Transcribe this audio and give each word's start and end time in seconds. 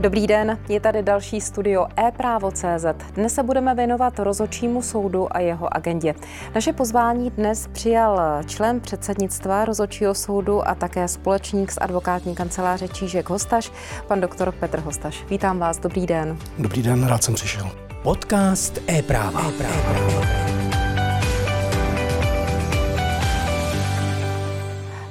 Dobrý 0.00 0.26
den, 0.26 0.58
je 0.68 0.80
tady 0.80 1.02
další 1.02 1.40
studio 1.40 1.86
e-právo.cz. 1.96 2.84
Dnes 3.14 3.34
se 3.34 3.42
budeme 3.42 3.74
věnovat 3.74 4.18
rozočímu 4.18 4.82
soudu 4.82 5.36
a 5.36 5.40
jeho 5.40 5.76
agendě. 5.76 6.14
Naše 6.54 6.72
pozvání 6.72 7.30
dnes 7.30 7.66
přijal 7.72 8.20
člen 8.46 8.80
předsednictva 8.80 9.64
rozočího 9.64 10.14
soudu 10.14 10.68
a 10.68 10.74
také 10.74 11.08
společník 11.08 11.72
z 11.72 11.78
advokátní 11.80 12.34
kanceláře 12.34 12.88
Čížek 12.88 13.30
Hostaš, 13.30 13.72
pan 14.06 14.20
doktor 14.20 14.52
Petr 14.52 14.78
Hostaš. 14.78 15.24
Vítám 15.30 15.58
vás, 15.58 15.78
dobrý 15.78 16.06
den. 16.06 16.38
Dobrý 16.58 16.82
den, 16.82 17.06
rád 17.06 17.24
jsem 17.24 17.34
přišel. 17.34 17.70
Podcast 18.02 18.78
e-práva. 18.88 19.40
e-práva. 19.48 20.47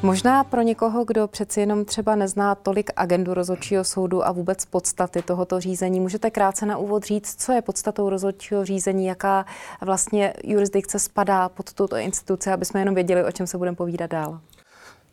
Možná 0.02 0.44
pro 0.44 0.62
někoho, 0.62 1.06
kdo 1.06 1.28
přeci 1.28 1.60
jenom 1.60 1.86
třeba 1.86 2.16
nezná 2.16 2.56
tolik 2.56 2.90
agendu 2.96 3.34
rozhodčího 3.34 3.84
soudu 3.84 4.28
a 4.28 4.32
vůbec 4.32 4.66
podstaty 4.66 5.22
tohoto 5.22 5.60
řízení, 5.60 6.00
můžete 6.00 6.32
krátce 6.32 6.66
na 6.66 6.78
úvod 6.78 7.04
říct, 7.04 7.36
co 7.44 7.52
je 7.52 7.62
podstatou 7.62 8.10
rozhodčího 8.10 8.66
řízení, 8.66 9.06
jaká 9.06 9.46
vlastně 9.82 10.34
jurisdikce 10.44 11.00
spadá 11.00 11.50
pod 11.50 11.74
tuto 11.74 11.96
instituci, 11.96 12.52
aby 12.52 12.66
jsme 12.66 12.82
jenom 12.82 12.96
věděli, 12.96 13.24
o 13.24 13.32
čem 13.32 13.48
se 13.48 13.58
budeme 13.58 13.78
povídat 13.78 14.12
dál. 14.12 14.40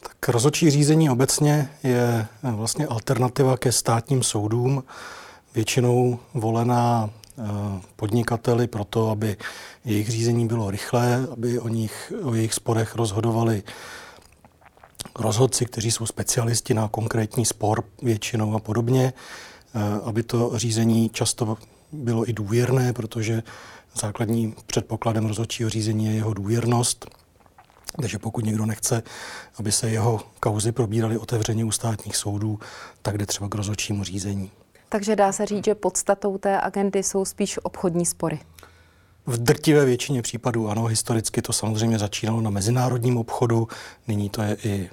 Tak 0.00 0.28
rozhodčí 0.28 0.70
řízení 0.70 1.10
obecně 1.10 1.68
je 1.82 2.26
vlastně 2.42 2.86
alternativa 2.86 3.56
ke 3.56 3.72
státním 3.72 4.22
soudům, 4.22 4.84
většinou 5.54 6.18
volená 6.34 7.10
eh, 7.10 7.42
podnikateli 7.96 8.66
proto, 8.66 9.10
aby 9.10 9.36
jejich 9.84 10.08
řízení 10.08 10.46
bylo 10.46 10.70
rychlé, 10.70 11.26
aby 11.32 11.58
o, 11.58 11.68
nich, 11.68 12.12
o 12.22 12.34
jejich 12.34 12.54
sporech 12.54 12.94
rozhodovali 12.94 13.62
rozhodci, 15.18 15.66
kteří 15.66 15.90
jsou 15.90 16.06
specialisti 16.06 16.74
na 16.74 16.88
konkrétní 16.88 17.44
spor 17.44 17.84
většinou 18.02 18.54
a 18.54 18.58
podobně, 18.58 19.12
eh, 19.74 19.80
aby 20.04 20.22
to 20.22 20.58
řízení 20.58 21.08
často 21.08 21.56
bylo 21.92 22.30
i 22.30 22.32
důvěrné, 22.32 22.92
protože 22.92 23.42
základním 24.00 24.54
předpokladem 24.66 25.26
rozhodčího 25.26 25.70
řízení 25.70 26.06
je 26.06 26.12
jeho 26.12 26.34
důvěrnost. 26.34 27.06
Takže 28.00 28.18
pokud 28.18 28.44
někdo 28.44 28.66
nechce, 28.66 29.02
aby 29.58 29.72
se 29.72 29.90
jeho 29.90 30.20
kauzy 30.40 30.72
probíraly 30.72 31.18
otevřeně 31.18 31.64
u 31.64 31.70
státních 31.70 32.16
soudů, 32.16 32.58
tak 33.02 33.18
jde 33.18 33.26
třeba 33.26 33.48
k 33.48 33.54
rozhodčímu 33.54 34.04
řízení. 34.04 34.50
Takže 34.88 35.16
dá 35.16 35.32
se 35.32 35.46
říct, 35.46 35.64
že 35.64 35.74
podstatou 35.74 36.38
té 36.38 36.60
agendy 36.60 37.02
jsou 37.02 37.24
spíš 37.24 37.58
obchodní 37.62 38.06
spory. 38.06 38.40
V 39.26 39.38
drtivé 39.38 39.84
většině 39.84 40.22
případů 40.22 40.68
ano, 40.68 40.84
historicky 40.84 41.42
to 41.42 41.52
samozřejmě 41.52 41.98
začínalo 41.98 42.40
na 42.40 42.50
mezinárodním 42.50 43.16
obchodu, 43.16 43.68
nyní 44.08 44.30
to 44.30 44.42
je 44.42 44.56
i 44.64 44.72
e, 44.72 44.88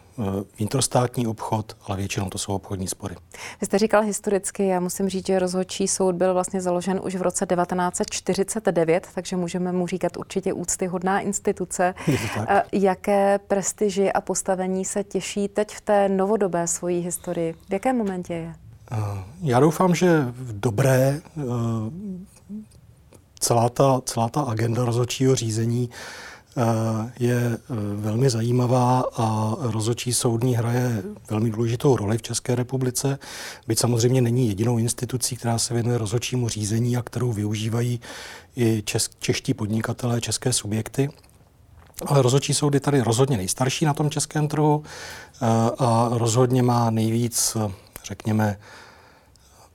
vnitrostátní 0.57 1.27
obchod, 1.27 1.77
ale 1.85 1.97
většinou 1.97 2.29
to 2.29 2.37
jsou 2.37 2.53
obchodní 2.53 2.87
spory. 2.87 3.15
Vy 3.61 3.65
jste 3.67 3.77
říkal 3.77 4.03
historicky, 4.03 4.67
já 4.67 4.79
musím 4.79 5.09
říct, 5.09 5.27
že 5.27 5.39
rozhodčí 5.39 5.87
soud 5.87 6.15
byl 6.15 6.33
vlastně 6.33 6.61
založen 6.61 6.99
už 7.03 7.15
v 7.15 7.21
roce 7.21 7.45
1949, 7.45 9.07
takže 9.15 9.35
můžeme 9.35 9.71
mu 9.71 9.87
říkat 9.87 10.17
určitě 10.17 10.53
úctyhodná 10.53 11.19
instituce. 11.19 11.93
E, 12.47 12.63
jaké 12.71 13.39
prestiži 13.47 14.11
a 14.11 14.21
postavení 14.21 14.85
se 14.85 15.03
těší 15.03 15.47
teď 15.47 15.75
v 15.75 15.81
té 15.81 16.09
novodobé 16.09 16.67
svojí 16.67 16.99
historii? 16.99 17.55
V 17.69 17.73
jakém 17.73 17.97
momentě 17.97 18.33
je? 18.33 18.53
E, 18.91 18.97
já 19.41 19.59
doufám, 19.59 19.95
že 19.95 20.21
v 20.21 20.59
dobré 20.59 21.21
celá 23.41 23.69
ta, 23.69 24.01
celá 24.05 24.29
ta 24.29 24.41
agenda 24.41 24.85
rozhodčího 24.85 25.35
řízení 25.35 25.89
eh, 26.57 26.61
je 27.19 27.37
eh, 27.37 27.59
velmi 27.95 28.29
zajímavá 28.29 29.03
a 29.17 29.55
rozhodčí 29.59 30.13
soudní 30.13 30.55
hraje 30.55 31.03
velmi 31.29 31.49
důležitou 31.49 31.95
roli 31.95 32.17
v 32.17 32.21
České 32.21 32.55
republice, 32.55 33.19
byť 33.67 33.79
samozřejmě 33.79 34.21
není 34.21 34.47
jedinou 34.47 34.77
institucí, 34.77 35.35
která 35.35 35.57
se 35.57 35.73
věnuje 35.73 35.97
rozhodčímu 35.97 36.49
řízení 36.49 36.97
a 36.97 37.01
kterou 37.01 37.31
využívají 37.31 38.01
i 38.55 38.83
čes, 38.85 39.09
čeští 39.19 39.53
podnikatelé, 39.53 40.21
české 40.21 40.53
subjekty. 40.53 41.09
Ale 42.05 42.21
rozhodčí 42.21 42.53
soud 42.53 42.73
je 42.73 42.79
tady 42.79 43.01
rozhodně 43.01 43.37
nejstarší 43.37 43.85
na 43.85 43.93
tom 43.93 44.09
českém 44.09 44.47
trhu 44.47 44.83
eh, 44.83 45.45
a 45.77 46.09
rozhodně 46.11 46.63
má 46.63 46.89
nejvíc, 46.89 47.57
řekněme, 48.05 48.57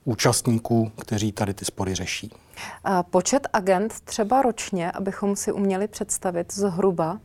účastníků, 0.07 0.91
kteří 1.01 1.31
tady 1.31 1.53
ty 1.53 1.65
spory 1.65 1.95
řeší. 1.95 2.31
A 2.83 3.03
počet 3.03 3.47
agent 3.53 3.93
třeba 4.03 4.41
ročně, 4.41 4.91
abychom 4.91 5.35
si 5.35 5.51
uměli 5.51 5.87
představit 5.87 6.53
zhruba? 6.53 7.19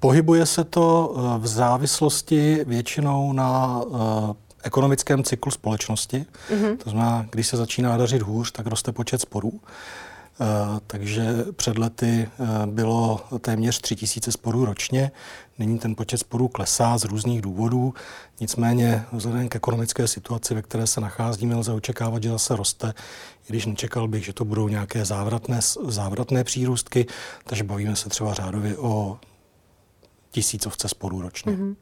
Pohybuje 0.00 0.46
se 0.46 0.64
to 0.64 1.14
eh, 1.16 1.38
v 1.38 1.46
závislosti 1.46 2.64
většinou 2.66 3.32
na 3.32 3.82
uh, 3.82 4.00
ekonomickém 4.62 5.24
cyklu 5.24 5.50
společnosti. 5.52 6.26
Mm-hmm. 6.50 6.76
To 6.76 6.90
znamená, 6.90 7.26
když 7.30 7.46
se 7.46 7.56
začíná 7.56 7.96
dařit 7.96 8.22
hůř, 8.22 8.52
tak 8.52 8.66
roste 8.66 8.92
počet 8.92 9.20
sporů. 9.20 9.60
Eh, 10.40 10.80
takže 10.86 11.44
před 11.56 11.78
lety 11.78 12.28
eh, 12.28 12.66
bylo 12.66 13.20
téměř 13.40 13.80
3000 13.80 14.32
sporů 14.32 14.64
ročně. 14.64 15.10
Nyní 15.58 15.78
ten 15.78 15.94
počet 15.94 16.18
sporů 16.18 16.48
klesá 16.48 16.98
z 16.98 17.04
různých 17.04 17.42
důvodů. 17.42 17.94
Nicméně 18.40 19.04
vzhledem 19.12 19.48
k 19.48 19.56
ekonomické 19.56 20.08
situaci, 20.08 20.54
ve 20.54 20.62
které 20.62 20.86
se 20.86 21.00
nacházíme, 21.00 21.54
lze 21.54 21.72
očekávat, 21.72 22.22
že 22.22 22.30
zase 22.30 22.56
roste, 22.56 22.94
i 23.48 23.48
když 23.48 23.66
nečekal 23.66 24.08
bych, 24.08 24.24
že 24.24 24.32
to 24.32 24.44
budou 24.44 24.68
nějaké 24.68 25.04
závratné, 25.04 25.60
závratné 25.88 26.44
přírůstky, 26.44 27.06
takže 27.44 27.64
bavíme 27.64 27.96
se 27.96 28.08
třeba 28.08 28.34
řádově 28.34 28.76
o 28.78 29.18
tisícovce 30.30 30.88
sporů 30.88 31.22
ročně. 31.22 31.52
Mm-hmm. 31.52 31.76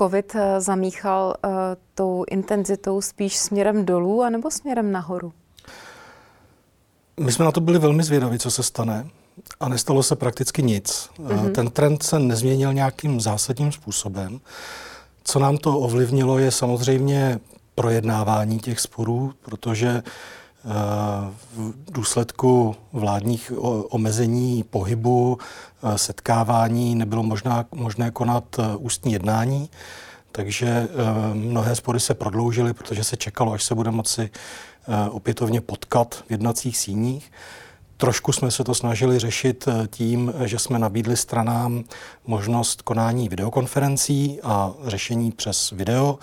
Covid 0.00 0.34
eh, 0.34 0.60
zamíchal 0.60 1.34
uh, 1.44 1.50
tou 1.94 2.24
intenzitou 2.30 3.00
spíš 3.00 3.36
směrem 3.36 3.84
dolů 3.84 4.22
anebo 4.22 4.50
směrem 4.50 4.92
nahoru? 4.92 5.32
My 7.20 7.32
jsme 7.32 7.44
na 7.44 7.52
to 7.52 7.60
byli 7.60 7.78
velmi 7.78 8.02
zvědaví, 8.02 8.38
co 8.38 8.50
se 8.50 8.62
stane 8.62 9.06
a 9.60 9.68
nestalo 9.68 10.02
se 10.02 10.16
prakticky 10.16 10.62
nic. 10.62 11.10
Mm-hmm. 11.18 11.52
Ten 11.52 11.70
trend 11.70 12.02
se 12.02 12.18
nezměnil 12.18 12.72
nějakým 12.72 13.20
zásadním 13.20 13.72
způsobem. 13.72 14.40
Co 15.24 15.38
nám 15.38 15.58
to 15.58 15.78
ovlivnilo, 15.78 16.38
je 16.38 16.50
samozřejmě 16.50 17.40
projednávání 17.74 18.58
těch 18.58 18.80
sporů, 18.80 19.32
protože 19.42 19.88
eh, 19.88 20.70
v 21.56 21.92
důsledku 21.92 22.76
vládních 22.92 23.52
omezení 23.90 24.62
pohybu, 24.62 25.38
eh, 25.82 25.98
setkávání 25.98 26.94
nebylo 26.94 27.22
možná, 27.22 27.64
možné 27.74 28.10
konat 28.10 28.56
ústní 28.78 29.12
jednání, 29.12 29.70
takže 30.32 30.88
mnohé 31.32 31.76
spory 31.76 32.00
se 32.00 32.14
prodloužily, 32.14 32.72
protože 32.74 33.04
se 33.04 33.16
čekalo, 33.16 33.52
až 33.52 33.64
se 33.64 33.74
bude 33.74 33.90
moci 33.90 34.30
opětovně 35.10 35.60
potkat 35.60 36.14
v 36.26 36.30
jednacích 36.30 36.78
síních. 36.78 37.32
Trošku 37.96 38.32
jsme 38.32 38.50
se 38.50 38.64
to 38.64 38.74
snažili 38.74 39.18
řešit 39.18 39.68
eh, 39.68 39.86
tím, 39.88 40.32
že 40.44 40.58
jsme 40.58 40.78
nabídli 40.78 41.16
stranám 41.16 41.84
možnost 42.26 42.82
konání 42.82 43.28
videokonferencí 43.28 44.40
a 44.42 44.72
řešení 44.84 45.32
přes 45.32 45.70
video. 45.70 46.18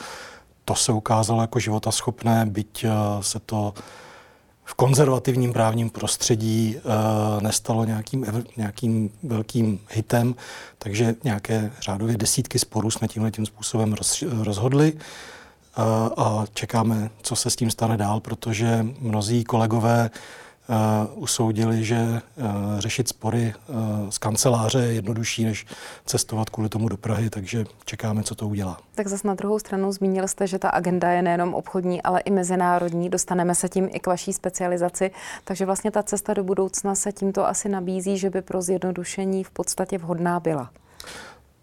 To 0.66 0.76
se 0.76 0.92
ukázalo 0.92 1.42
jako 1.42 1.60
životaschopné, 1.60 2.46
byť 2.46 2.84
eh, 2.84 2.90
se 3.22 3.40
to 3.40 3.74
v 4.66 4.74
konzervativním 4.74 5.54
právním 5.54 5.90
prostředí 5.90 6.78
nestalo 7.42 7.86
nějakým, 7.86 8.26
nějakým 8.58 9.10
velkým 9.24 9.80
hitem, 9.92 10.36
takže 10.78 11.16
nějaké 11.24 11.72
řádově 11.82 12.18
desítky 12.18 12.60
sporů 12.60 12.92
jsme 12.92 13.08
tímhle 13.08 13.32
tím 13.32 13.46
způsobem 13.46 13.94
roz, 13.94 14.24
rozhodli 14.42 14.94
a 16.18 16.46
čekáme, 16.54 17.10
co 17.22 17.36
se 17.36 17.50
s 17.50 17.56
tím 17.56 17.72
stane 17.72 17.98
dál, 17.98 18.20
protože 18.20 18.86
mnozí 19.00 19.44
kolegové 19.44 20.10
uh, 20.70 21.24
usoudili, 21.24 21.84
že 21.84 21.98
uh, 22.02 22.46
řešit 22.80 23.08
spory 23.08 23.54
uh, 23.68 24.10
z 24.10 24.18
kanceláře 24.18 24.80
je 24.80 24.94
jednodušší, 24.94 25.44
než 25.44 25.66
cestovat 26.06 26.50
kvůli 26.50 26.70
tomu 26.70 26.90
do 26.90 26.98
Prahy, 26.98 27.30
takže 27.30 27.66
čekáme, 27.86 28.24
co 28.24 28.36
to 28.36 28.48
udělá. 28.48 28.78
Tak 28.96 29.08
zase 29.08 29.28
na 29.28 29.34
druhou 29.34 29.60
stranu 29.60 29.92
zmínil 29.92 30.28
jste, 30.28 30.48
že 30.48 30.60
ta 30.60 30.70
agenda 30.70 31.10
je 31.10 31.22
nejenom 31.22 31.54
obchodní, 31.54 32.02
ale 32.02 32.20
i 32.20 32.32
mezinárodní. 32.32 33.10
Dostaneme 33.10 33.56
se 33.56 33.70
tím 33.70 33.90
i 33.92 34.00
k 34.00 34.08
vaší 34.08 34.34
specializaci, 34.34 35.12
takže 35.44 35.66
vlastně 35.66 35.92
ta 35.92 36.04
cesta 36.04 36.34
do 36.34 36.44
budoucna 36.44 36.96
se 36.96 37.12
tímto 37.12 37.48
asi 37.48 37.70
nabízí, 37.70 38.18
že 38.18 38.30
by 38.30 38.42
pro 38.42 38.62
zjednodušení 38.62 39.44
v 39.44 39.52
podstatě 39.52 39.98
vhodná 39.98 40.40
byla. 40.40 40.70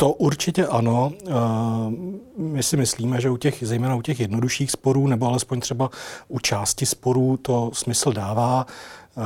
To 0.00 0.12
určitě 0.12 0.66
ano. 0.66 1.12
Eh, 1.26 1.30
my 2.36 2.62
si 2.62 2.76
myslíme, 2.76 3.20
že 3.20 3.30
u 3.30 3.36
těch, 3.36 3.58
zejména 3.62 3.94
u 3.94 4.02
těch 4.02 4.20
jednodušších 4.20 4.70
sporů, 4.70 5.06
nebo 5.06 5.26
alespoň 5.26 5.60
třeba 5.60 5.90
u 6.28 6.38
části 6.38 6.86
sporů 6.86 7.36
to 7.36 7.70
smysl 7.74 8.12
dává. 8.12 8.66
Eh, 8.66 9.20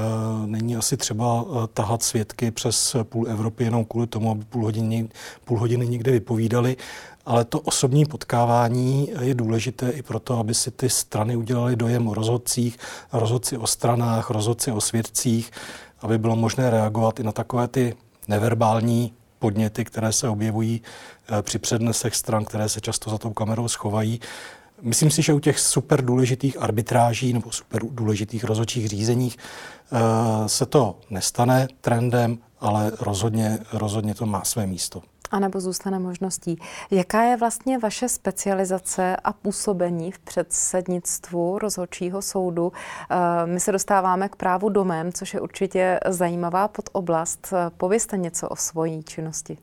není 0.47 0.77
asi 0.77 0.97
třeba 0.97 1.45
eh, 1.45 1.67
tahat 1.75 2.03
svědky 2.03 2.51
přes 2.51 2.97
půl 3.03 3.29
Evropy 3.29 3.65
jenom 3.65 3.85
kvůli 3.85 4.07
tomu, 4.07 4.31
aby 4.31 4.45
půl 4.45 4.63
hodiny, 4.63 5.09
půl 5.45 5.59
hodiny 5.59 5.89
někde 5.89 6.13
vypovídali, 6.13 6.77
ale 7.27 7.45
to 7.45 7.61
osobní 7.61 8.07
potkávání 8.07 9.11
je 9.21 9.35
důležité 9.35 9.91
i 9.91 10.03
proto, 10.03 10.39
aby 10.39 10.55
si 10.55 10.71
ty 10.71 10.91
strany 10.91 11.37
udělali 11.37 11.77
dojem 11.77 12.09
o 12.09 12.15
rozhodcích, 12.15 12.79
rozhodci 13.13 13.57
o 13.57 13.67
stranách, 13.67 14.31
rozhodci 14.31 14.73
o 14.73 14.81
svědcích, 14.81 15.51
aby 16.01 16.19
bylo 16.19 16.37
možné 16.37 16.71
reagovat 16.71 17.21
i 17.21 17.23
na 17.23 17.33
takové 17.33 17.69
ty 17.69 17.95
neverbální 18.29 19.13
podněty, 19.45 19.85
které 19.85 20.13
se 20.13 20.29
objevují 20.29 20.83
eh, 20.83 21.43
při 21.43 21.59
přednesech 21.59 22.15
stran, 22.15 22.45
které 22.45 22.69
se 22.69 22.81
často 22.81 23.11
za 23.11 23.19
tou 23.19 23.33
kamerou 23.33 23.69
schovají. 23.69 24.21
Myslím 24.83 25.11
si, 25.11 25.23
že 25.23 25.33
u 25.33 25.41
těch 25.41 25.61
super 25.61 26.05
důležitých 26.05 26.63
arbitráží 26.63 27.33
nebo 27.33 27.53
super 27.53 27.83
důležitých 27.91 28.45
rozhodčích 28.45 28.89
řízeních 28.89 29.37
se 30.47 30.67
to 30.67 30.99
nestane 31.11 31.69
trendem, 31.81 32.39
ale 32.61 32.93
rozhodně, 33.01 33.59
rozhodně 33.73 34.15
to 34.15 34.27
má 34.27 34.45
své 34.45 34.67
místo. 34.67 35.03
A 35.31 35.39
nebo 35.39 35.61
zůstane 35.61 35.99
možností. 35.99 36.59
Jaká 36.91 37.23
je 37.23 37.37
vlastně 37.37 37.79
vaše 37.79 38.09
specializace 38.09 39.17
a 39.17 39.33
působení 39.33 40.13
v 40.13 40.19
předsednictvu 40.19 41.59
rozhodčího 41.59 42.23
soudu? 42.23 42.73
Eh, 43.11 43.17
my 43.47 43.61
se 43.61 43.73
dostáváme 43.73 44.29
k 44.29 44.37
právu 44.37 44.69
domén, 44.69 45.13
což 45.13 45.35
je 45.35 45.41
určitě 45.41 46.01
zajímavá 46.09 46.69
podoblast. 46.69 47.53
Povězte 47.77 48.17
něco 48.17 48.49
o 48.49 48.57
svojí 48.57 49.03
činnosti. 49.03 49.59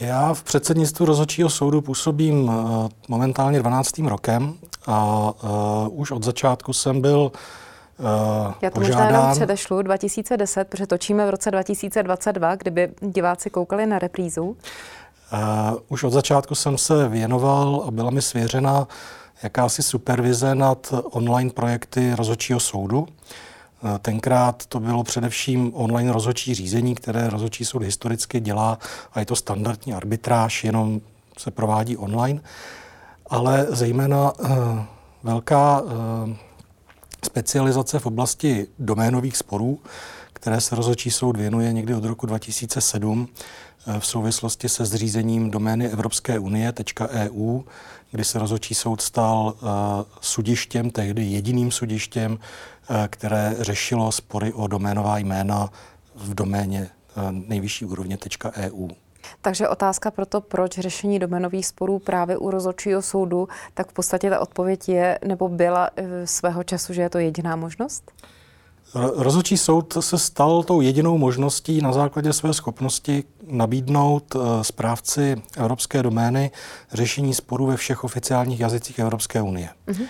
Já 0.00 0.34
v 0.34 0.42
předsednictvu 0.42 1.06
rozhodčího 1.06 1.50
soudu 1.50 1.80
působím 1.80 2.50
eh, 2.50 2.88
momentálně 3.08 3.58
12. 3.58 3.98
rokem 3.98 4.54
a 4.86 5.30
uh, 5.42 6.00
už 6.00 6.10
od 6.10 6.22
začátku 6.22 6.72
jsem 6.72 7.00
byl 7.00 7.32
Uh, 7.98 8.06
Já 8.62 8.70
to 8.70 8.80
požádán. 8.80 9.02
možná 9.04 9.18
jenom 9.18 9.32
předešlu 9.32 9.82
2010, 9.82 10.68
protože 10.68 10.86
točíme 10.86 11.26
v 11.26 11.30
roce 11.30 11.50
2022, 11.50 12.54
kdyby 12.56 12.90
diváci 13.00 13.50
koukali 13.50 13.86
na 13.86 13.98
reprízu. 13.98 14.44
Uh, 14.44 14.56
už 15.88 16.02
od 16.02 16.10
začátku 16.10 16.54
jsem 16.54 16.78
se 16.78 17.08
věnoval 17.08 17.84
a 17.86 17.90
byla 17.90 18.10
mi 18.10 18.22
svěřena 18.22 18.88
jakási 19.42 19.82
supervize 19.82 20.54
nad 20.54 20.94
online 21.10 21.50
projekty 21.50 22.14
rozhodčího 22.14 22.60
soudu. 22.60 23.00
Uh, 23.00 23.98
tenkrát 23.98 24.66
to 24.66 24.80
bylo 24.80 25.02
především 25.04 25.72
online 25.74 26.12
rozhodčí 26.12 26.54
řízení, 26.54 26.94
které 26.94 27.30
rozhodčí 27.30 27.64
soud 27.64 27.82
historicky 27.82 28.40
dělá 28.40 28.78
a 29.12 29.20
je 29.20 29.26
to 29.26 29.36
standardní 29.36 29.94
arbitráž, 29.94 30.64
jenom 30.64 31.00
se 31.38 31.50
provádí 31.50 31.96
online. 31.96 32.40
Ale 33.30 33.66
zejména 33.70 34.32
uh, 34.38 34.48
velká 35.22 35.80
uh, 35.80 35.90
specializace 37.32 37.98
v 37.98 38.06
oblasti 38.06 38.66
doménových 38.78 39.36
sporů, 39.36 39.78
které 40.32 40.60
se 40.60 40.76
rozhodčí 40.76 41.10
soud 41.10 41.36
věnuje 41.36 41.72
někdy 41.72 41.94
od 41.94 42.04
roku 42.04 42.26
2007 42.26 43.28
eh, 43.86 44.00
v 44.00 44.06
souvislosti 44.06 44.68
se 44.68 44.84
zřízením 44.84 45.50
domény 45.50 45.88
Evropské 45.88 46.38
unie 46.38 46.72
.eu, 47.00 47.64
kdy 48.10 48.24
se 48.24 48.38
rozhodčí 48.38 48.74
soud 48.74 49.00
stal 49.00 49.54
uh, 49.54 49.68
sudištěm, 50.20 50.90
tehdy 50.90 51.24
jediným 51.24 51.70
sudištěm, 51.70 52.32
uh, 52.32 52.96
které 53.10 53.56
řešilo 53.60 54.12
spory 54.12 54.52
o 54.52 54.66
doménová 54.66 55.18
jména 55.18 55.70
v 56.14 56.34
doméně 56.34 56.90
nejvyšší 57.30 57.84
úrovně 57.84 58.18
.eu. 58.54 58.88
Takže 59.40 59.68
otázka 59.68 60.10
pro 60.10 60.26
to, 60.26 60.40
proč 60.40 60.78
řešení 60.78 61.18
domenových 61.18 61.66
sporů 61.66 61.98
právě 61.98 62.36
u 62.36 62.50
rozhodčího 62.50 63.02
soudu, 63.02 63.48
tak 63.74 63.90
v 63.90 63.92
podstatě 63.92 64.30
ta 64.30 64.40
odpověď 64.40 64.88
je, 64.88 65.18
nebo 65.24 65.48
byla 65.48 65.90
eh, 65.96 66.26
svého 66.26 66.64
času, 66.64 66.92
že 66.92 67.02
je 67.02 67.10
to 67.10 67.18
jediná 67.18 67.56
možnost? 67.56 68.12
Rozhodčí 69.16 69.58
soud 69.58 69.96
se 70.00 70.18
stal 70.18 70.62
tou 70.62 70.80
jedinou 70.80 71.18
možností 71.18 71.80
na 71.80 71.92
základě 71.92 72.32
své 72.32 72.54
schopnosti 72.54 73.24
nabídnout 73.46 74.36
eh, 74.36 74.64
správci 74.64 75.42
evropské 75.56 76.02
domény 76.02 76.50
řešení 76.92 77.34
sporů 77.34 77.66
ve 77.66 77.76
všech 77.76 78.04
oficiálních 78.04 78.60
jazycích 78.60 78.98
Evropské 78.98 79.42
unie. 79.42 79.68
Mm-hmm. 79.88 80.06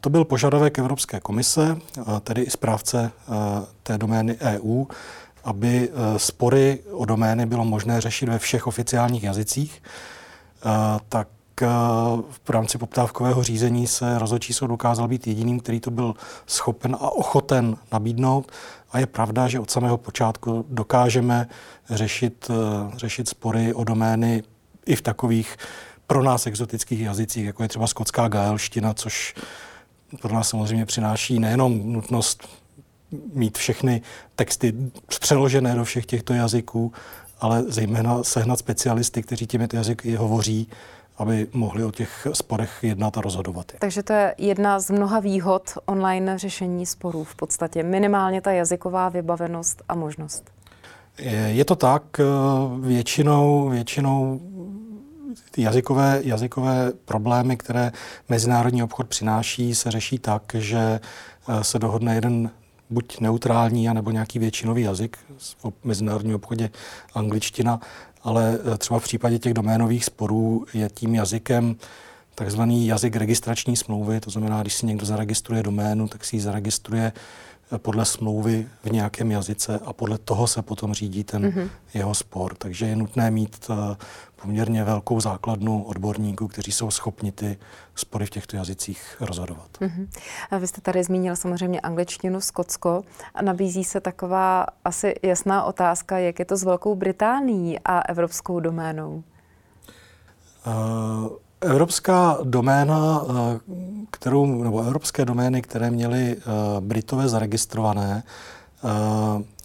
To 0.00 0.10
byl 0.10 0.24
požadavek 0.24 0.78
Evropské 0.78 1.20
komise, 1.20 1.76
tedy 2.20 2.42
i 2.42 2.50
správce 2.50 3.10
té 3.82 3.98
domény 3.98 4.36
EU, 4.40 4.84
aby 5.44 5.88
eh, 5.88 6.18
spory 6.18 6.78
o 6.90 7.04
domény 7.04 7.46
bylo 7.46 7.64
možné 7.64 8.00
řešit 8.00 8.28
ve 8.28 8.38
všech 8.38 8.66
oficiálních 8.66 9.22
jazycích, 9.22 9.82
eh, 9.82 10.70
tak 11.08 11.28
eh, 11.62 11.66
v 12.44 12.50
rámci 12.50 12.78
poptávkového 12.78 13.42
řízení 13.42 13.86
se 13.86 14.18
rozhodčí 14.18 14.52
soud 14.52 14.66
dokázal 14.66 15.08
být 15.08 15.26
jediným, 15.26 15.60
který 15.60 15.80
to 15.80 15.90
byl 15.90 16.14
schopen 16.46 16.96
a 17.00 17.10
ochoten 17.10 17.76
nabídnout. 17.92 18.52
A 18.92 18.98
je 18.98 19.06
pravda, 19.06 19.48
že 19.48 19.60
od 19.60 19.70
samého 19.70 19.98
počátku 19.98 20.64
dokážeme 20.68 21.48
řešit, 21.90 22.50
řešit 22.96 23.28
spory 23.28 23.74
o 23.74 23.84
domény 23.84 24.42
i 24.86 24.96
v 24.96 25.02
takových 25.02 25.56
pro 26.06 26.22
nás 26.22 26.46
exotických 26.46 27.00
jazycích, 27.00 27.44
jako 27.44 27.62
je 27.62 27.68
třeba 27.68 27.86
skotská 27.86 28.28
gaelština, 28.28 28.94
což 28.94 29.34
pro 30.20 30.34
nás 30.34 30.48
samozřejmě 30.48 30.86
přináší 30.86 31.38
nejenom 31.38 31.92
nutnost 31.92 32.48
mít 33.34 33.58
všechny 33.58 34.02
texty 34.36 34.74
přeložené 35.20 35.74
do 35.74 35.84
všech 35.84 36.06
těchto 36.06 36.34
jazyků, 36.34 36.92
ale 37.40 37.62
zejména 37.62 38.22
sehnat 38.22 38.58
specialisty, 38.58 39.22
kteří 39.22 39.46
těmi 39.46 39.68
jazyky 39.72 40.16
hovoří, 40.16 40.68
aby 41.18 41.46
mohli 41.52 41.84
o 41.84 41.90
těch 41.90 42.26
sporech 42.32 42.78
jednat 42.82 43.18
a 43.18 43.20
rozhodovat. 43.20 43.72
Takže 43.78 44.02
to 44.02 44.12
je 44.12 44.34
jedna 44.38 44.80
z 44.80 44.90
mnoha 44.90 45.20
výhod 45.20 45.78
online 45.86 46.38
řešení 46.38 46.86
sporů 46.86 47.24
v 47.24 47.34
podstatě. 47.34 47.82
Minimálně 47.82 48.40
ta 48.40 48.52
jazyková 48.52 49.08
vybavenost 49.08 49.82
a 49.88 49.94
možnost. 49.94 50.50
Je 51.46 51.64
to 51.64 51.76
tak, 51.76 52.02
většinou, 52.80 53.68
většinou 53.68 54.40
jazykové, 55.56 56.20
jazykové 56.24 56.92
problémy, 57.04 57.56
které 57.56 57.92
mezinárodní 58.28 58.82
obchod 58.82 59.08
přináší, 59.08 59.74
se 59.74 59.90
řeší 59.90 60.18
tak, 60.18 60.42
že 60.54 61.00
se 61.62 61.78
dohodne 61.78 62.14
jeden 62.14 62.50
buď 62.90 63.20
neutrální, 63.20 63.88
nebo 63.92 64.10
nějaký 64.10 64.38
většinový 64.38 64.82
jazyk, 64.82 65.18
v 65.38 65.84
mezinárodním 65.84 66.34
obchodě 66.34 66.70
angličtina, 67.14 67.80
ale 68.22 68.58
e, 68.74 68.78
třeba 68.78 69.00
v 69.00 69.04
případě 69.04 69.38
těch 69.38 69.54
doménových 69.54 70.04
sporů 70.04 70.66
je 70.74 70.88
tím 70.94 71.14
jazykem 71.14 71.76
takzvaný 72.34 72.86
jazyk 72.86 73.16
registrační 73.16 73.76
smlouvy, 73.76 74.20
to 74.20 74.30
znamená, 74.30 74.62
když 74.62 74.74
si 74.74 74.86
někdo 74.86 75.06
zaregistruje 75.06 75.62
doménu, 75.62 76.08
tak 76.08 76.24
si 76.24 76.36
ji 76.36 76.40
zaregistruje 76.40 77.12
e, 77.72 77.78
podle 77.78 78.04
smlouvy 78.04 78.68
v 78.84 78.90
nějakém 78.90 79.30
jazyce 79.30 79.80
a 79.84 79.92
podle 79.92 80.18
toho 80.18 80.46
se 80.46 80.62
potom 80.62 80.94
řídí 80.94 81.24
ten 81.24 81.42
mm-hmm. 81.42 81.68
jeho 81.94 82.14
spor. 82.14 82.54
Takže 82.54 82.86
je 82.86 82.96
nutné 82.96 83.30
mít 83.30 83.70
e, 83.70 83.96
poměrně 84.42 84.84
velkou 84.84 85.20
základnu 85.20 85.82
odborníků, 85.82 86.48
kteří 86.48 86.72
jsou 86.72 86.90
schopni 86.90 87.32
ty 87.32 87.58
spory 87.94 88.26
v 88.26 88.30
těchto 88.30 88.56
jazycích 88.56 89.16
rozhodovat. 89.20 89.68
Mm-hmm. 89.80 90.08
A 90.50 90.58
vy 90.58 90.66
jste 90.66 90.80
tady 90.80 91.04
zmínil 91.04 91.36
samozřejmě 91.36 91.80
angličtinu, 91.80 92.40
Skotsko. 92.40 93.02
A 93.34 93.42
nabízí 93.42 93.84
se 93.84 94.00
taková 94.00 94.66
asi 94.84 95.14
jasná 95.22 95.64
otázka, 95.64 96.18
jak 96.18 96.38
je 96.38 96.44
to 96.44 96.56
s 96.56 96.64
Velkou 96.64 96.94
Británií 96.94 97.78
a 97.84 98.00
evropskou 98.00 98.60
doménou? 98.60 99.22
Uh, 100.66 101.28
Evropská 101.64 102.38
doména, 102.44 103.22
kterou, 104.10 104.62
nebo 104.62 104.82
evropské 104.82 105.24
domény, 105.24 105.62
které 105.62 105.90
měly 105.90 106.36
Britové 106.80 107.28
zaregistrované, 107.28 108.22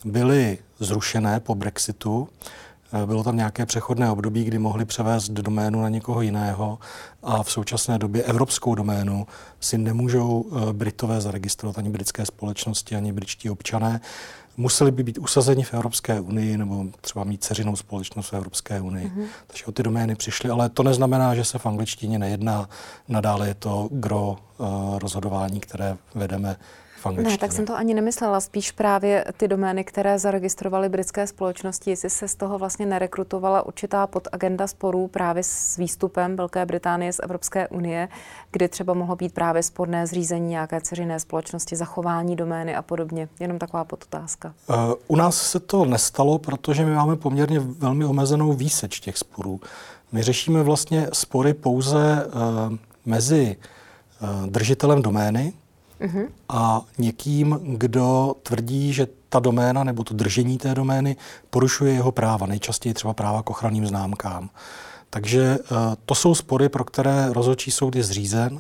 byly 0.05 0.57
zrušené 0.79 1.39
po 1.39 1.55
Brexitu. 1.55 2.29
Eh, 2.93 3.05
bylo 3.05 3.24
tam 3.24 3.38
nějaké 3.38 3.65
přechodné 3.65 4.12
období, 4.12 4.43
kdy 4.43 4.60
mohli 4.60 4.86
převést 4.86 5.29
doménu 5.29 5.81
na 5.81 5.89
někoho 5.89 6.22
jiného 6.22 6.79
a 7.24 7.43
v 7.43 7.51
současné 7.51 7.98
době 7.98 8.24
evropskou 8.24 8.75
doménu 8.75 9.27
si 9.60 9.77
nemůžou 9.77 10.46
eh, 10.51 10.74
Britové 10.74 11.22
zaregistrovat 11.22 11.77
ani 11.77 11.89
britské 11.89 12.25
společnosti, 12.25 12.96
ani 12.96 13.12
britští 13.12 13.50
občané. 13.50 14.01
Museli 14.58 14.91
by 14.91 15.03
být 15.03 15.17
usazeni 15.17 15.63
v 15.63 15.74
Evropské 15.74 16.19
unii 16.19 16.58
nebo 16.58 16.86
třeba 17.01 17.25
mít 17.25 17.43
ceřinou 17.43 17.75
společnost 17.75 18.29
v 18.29 18.34
Evropské 18.34 18.81
unii. 18.81 19.08
Mm-hmm. 19.08 19.25
Takže 19.48 19.65
o 19.65 19.72
ty 19.72 19.84
domény 19.84 20.15
přišly, 20.15 20.50
ale 20.50 20.69
to 20.69 20.84
neznamená, 20.84 21.36
že 21.36 21.46
se 21.46 21.60
v 21.60 21.65
angličtině 21.65 22.19
nejedná. 22.19 22.69
Nadále 23.08 23.48
je 23.48 23.53
to 23.53 23.89
gro 23.91 24.38
uh, 24.58 25.00
rozhodování, 25.00 25.60
které 25.60 25.98
vedeme 26.15 26.55
v 27.00 27.06
angličtině. 27.06 27.34
Ne, 27.34 27.38
tak 27.38 27.51
jsem 27.51 27.65
to 27.65 27.75
ani 27.75 27.94
nemyslela. 27.94 28.39
Spíš 28.39 28.72
právě 28.72 29.25
ty 29.38 29.48
domény, 29.48 29.84
které 29.84 30.20
zaregistrovaly 30.20 30.89
britské 30.89 31.27
společnosti, 31.27 31.89
jestli 31.89 32.10
se 32.10 32.27
z 32.27 32.36
toho 32.36 32.58
vlastně 32.58 32.86
nerekrutovala 32.86 33.65
určitá 33.65 34.08
podagenda 34.08 34.68
sporů 34.68 35.08
právě 35.08 35.44
s 35.44 35.77
výstupem 35.77 36.36
Velké 36.36 36.65
Británie 36.65 37.13
z 37.13 37.20
Evropské 37.24 37.68
unie, 37.68 38.08
kdy 38.51 38.68
třeba 38.68 38.94
mohlo 38.94 39.15
být 39.15 39.34
právě 39.34 39.63
sporné 39.63 40.08
zřízení 40.08 40.50
nějaké 40.50 40.82
ceřiné 40.82 41.20
společnosti, 41.20 41.75
zachování 41.75 42.36
domény 42.36 42.75
a 42.75 42.82
podobně. 42.82 43.29
Jenom 43.39 43.60
taková 43.60 43.84
podotázka. 43.84 44.53
Uh, 44.70 44.75
u 45.08 45.15
nás 45.15 45.38
se 45.51 45.60
to 45.60 45.86
nestalo, 45.86 46.39
protože 46.39 46.86
my 46.86 46.96
máme 46.96 47.15
poměrně 47.15 47.60
velmi 47.60 48.06
omezenou 48.06 48.53
výseč 48.53 49.00
těch 49.00 49.18
sporů. 49.18 49.62
My 50.12 50.24
řešíme 50.24 50.63
vlastně 50.63 51.08
spory 51.13 51.53
pouze 51.53 52.25
uh, 52.25 52.75
mezi 53.06 53.56
uh, 54.22 54.48
držitelem 54.48 55.01
domény, 55.01 55.53
uh-huh. 56.01 56.27
a 56.50 56.82
někým, 56.98 57.60
kdo 57.63 58.36
tvrdí, 58.44 58.94
že 58.94 59.08
ta 59.29 59.39
doména 59.39 59.84
nebo 59.84 60.03
to 60.03 60.13
držení 60.13 60.58
té 60.58 60.75
domény 60.75 61.15
porušuje 61.50 61.94
jeho 61.94 62.12
práva, 62.12 62.48
nejčastěji 62.48 62.94
třeba 62.94 63.13
práva 63.13 63.44
k 63.44 63.50
ochranným 63.50 63.88
známkám. 63.88 64.50
Takže 65.10 65.60
uh, 65.60 65.77
to 66.06 66.15
jsou 66.15 66.36
spory, 66.36 66.70
pro 66.70 66.84
které 66.84 67.34
rozhodčí 67.34 67.72
soud 67.72 67.96
je 67.96 68.03
zřízen, 68.03 68.53
uh, 68.53 68.60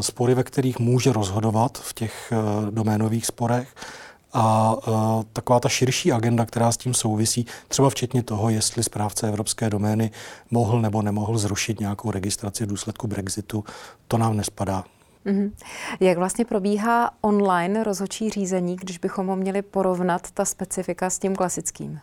spory, 0.00 0.34
ve 0.34 0.42
kterých 0.42 0.78
může 0.78 1.12
rozhodovat 1.12 1.78
v 1.78 1.94
těch 1.94 2.32
uh, 2.32 2.70
doménových 2.70 3.26
sporech 3.26 3.68
a 4.36 4.76
taková 5.32 5.60
ta 5.60 5.68
širší 5.68 6.12
agenda, 6.12 6.46
která 6.46 6.72
s 6.72 6.76
tím 6.76 6.94
souvisí, 6.94 7.46
třeba 7.68 7.90
včetně 7.90 8.22
toho, 8.22 8.50
jestli 8.50 8.82
správce 8.82 9.28
evropské 9.28 9.70
domény 9.70 10.10
mohl 10.50 10.80
nebo 10.80 11.02
nemohl 11.02 11.38
zrušit 11.38 11.80
nějakou 11.80 12.10
registraci 12.10 12.64
v 12.64 12.68
důsledku 12.68 13.06
Brexitu, 13.06 13.64
to 14.08 14.18
nám 14.18 14.36
nespadá. 14.36 14.84
Mm-hmm. 15.26 15.52
Jak 16.00 16.18
vlastně 16.18 16.44
probíhá 16.44 17.10
online 17.20 17.84
rozhodčí 17.84 18.30
řízení, 18.30 18.76
když 18.76 18.98
bychom 18.98 19.26
ho 19.26 19.36
měli 19.36 19.62
porovnat 19.62 20.30
ta 20.30 20.44
specifika 20.44 21.10
s 21.10 21.18
tím 21.18 21.36
klasickým? 21.36 22.00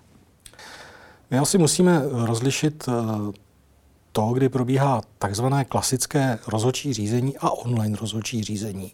My 1.31 1.39
asi 1.39 1.57
musíme 1.57 2.01
rozlišit 2.11 2.87
uh, 2.87 2.93
to, 4.11 4.29
kdy 4.33 4.49
probíhá 4.49 5.01
takzvané 5.17 5.65
klasické 5.65 6.39
rozhodčí 6.47 6.93
řízení 6.93 7.37
a 7.37 7.49
online 7.49 7.97
rozhodčí 8.01 8.43
řízení 8.43 8.93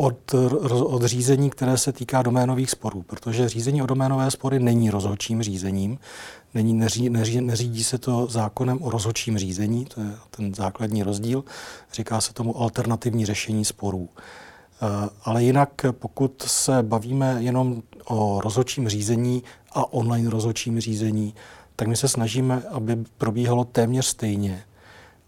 od, 0.00 0.34
od 0.70 1.02
řízení, 1.02 1.50
které 1.50 1.78
se 1.78 1.92
týká 1.92 2.22
doménových 2.22 2.70
sporů, 2.70 3.02
protože 3.02 3.48
řízení 3.48 3.82
o 3.82 3.86
doménové 3.86 4.30
spory 4.30 4.58
není 4.58 4.90
rozhodčím 4.90 5.42
řízením, 5.42 5.98
není, 6.54 6.74
neří, 6.74 7.10
neří, 7.10 7.40
neřídí 7.40 7.84
se 7.84 7.98
to 7.98 8.26
zákonem 8.26 8.82
o 8.82 8.90
rozhodčím 8.90 9.38
řízení, 9.38 9.84
to 9.84 10.00
je 10.00 10.10
ten 10.30 10.54
základní 10.54 11.02
rozdíl, 11.02 11.44
říká 11.92 12.20
se 12.20 12.32
tomu 12.32 12.60
alternativní 12.60 13.26
řešení 13.26 13.64
sporů. 13.64 14.08
Eh, 14.82 15.08
ale 15.24 15.44
jinak, 15.44 15.70
pokud 15.90 16.42
se 16.46 16.82
bavíme 16.82 17.36
jenom 17.38 17.82
o 18.04 18.40
rozhodčím 18.40 18.88
řízení 18.88 19.42
a 19.72 19.92
online 19.92 20.30
rozhodčím 20.30 20.80
řízení, 20.80 21.34
tak 21.76 21.88
my 21.88 21.96
se 21.96 22.08
snažíme, 22.08 22.62
aby 22.70 22.96
probíhalo 23.18 23.64
téměř 23.64 24.06
stejně, 24.06 24.64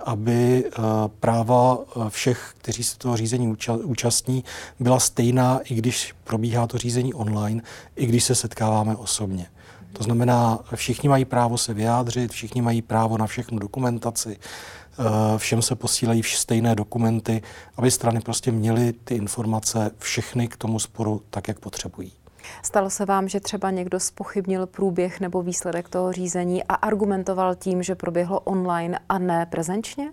aby 0.04 0.64
eh, 0.66 0.80
práva 1.20 1.78
eh, 1.78 2.10
všech, 2.10 2.54
kteří 2.58 2.84
se 2.84 2.98
toho 2.98 3.16
řízení 3.16 3.56
účastní, 3.84 4.44
byla 4.80 5.00
stejná, 5.00 5.60
i 5.64 5.74
když 5.74 6.14
probíhá 6.24 6.66
to 6.66 6.78
řízení 6.78 7.14
online, 7.14 7.62
i 7.96 8.06
když 8.06 8.24
se 8.24 8.34
setkáváme 8.34 8.96
osobně. 8.96 9.46
To 9.92 10.02
znamená, 10.02 10.58
všichni 10.74 11.08
mají 11.08 11.24
právo 11.24 11.58
se 11.58 11.74
vyjádřit, 11.74 12.32
všichni 12.32 12.62
mají 12.62 12.82
právo 12.82 13.18
na 13.18 13.26
všechnu 13.26 13.58
dokumentaci, 13.58 14.38
eh, 14.38 15.38
všem 15.38 15.62
se 15.62 15.74
posílají 15.74 16.22
stejné 16.22 16.74
dokumenty, 16.74 17.42
aby 17.76 17.90
strany 17.90 18.20
prostě 18.20 18.52
měly 18.52 18.92
ty 18.92 19.14
informace 19.14 19.90
všechny 19.98 20.48
k 20.48 20.56
tomu 20.56 20.78
sporu 20.78 21.22
tak, 21.30 21.48
jak 21.48 21.58
potřebují. 21.58 22.19
Stalo 22.62 22.90
se 22.90 23.04
vám, 23.04 23.28
že 23.28 23.40
třeba 23.40 23.70
někdo 23.70 24.00
spochybnil 24.00 24.66
průběh 24.66 25.20
nebo 25.20 25.42
výsledek 25.42 25.88
toho 25.88 26.12
řízení 26.12 26.64
a 26.64 26.74
argumentoval 26.74 27.54
tím, 27.54 27.82
že 27.82 27.94
proběhlo 27.94 28.40
online 28.40 28.98
a 29.08 29.18
ne 29.18 29.46
prezenčně? 29.46 30.12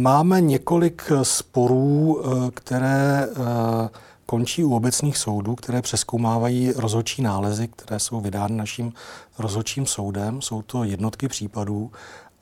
Máme 0.00 0.40
několik 0.40 1.02
sporů, 1.22 2.20
eh, 2.20 2.50
které 2.50 3.28
eh, 3.30 3.88
končí 4.26 4.64
u 4.64 4.74
obecných 4.74 5.18
soudů, 5.18 5.54
které 5.54 5.82
přeskoumávají 5.82 6.72
rozhodčí 6.72 7.22
nálezy, 7.22 7.68
které 7.68 8.00
jsou 8.00 8.20
vydány 8.20 8.56
naším 8.56 8.92
rozhodčím 9.38 9.86
soudem. 9.86 10.42
Jsou 10.42 10.62
to 10.62 10.84
jednotky 10.84 11.28
případů, 11.28 11.90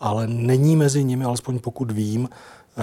ale 0.00 0.26
není 0.26 0.76
mezi 0.76 1.05
nimi, 1.05 1.25
alespoň 1.25 1.59
pokud 1.59 1.90
vím, 1.90 2.28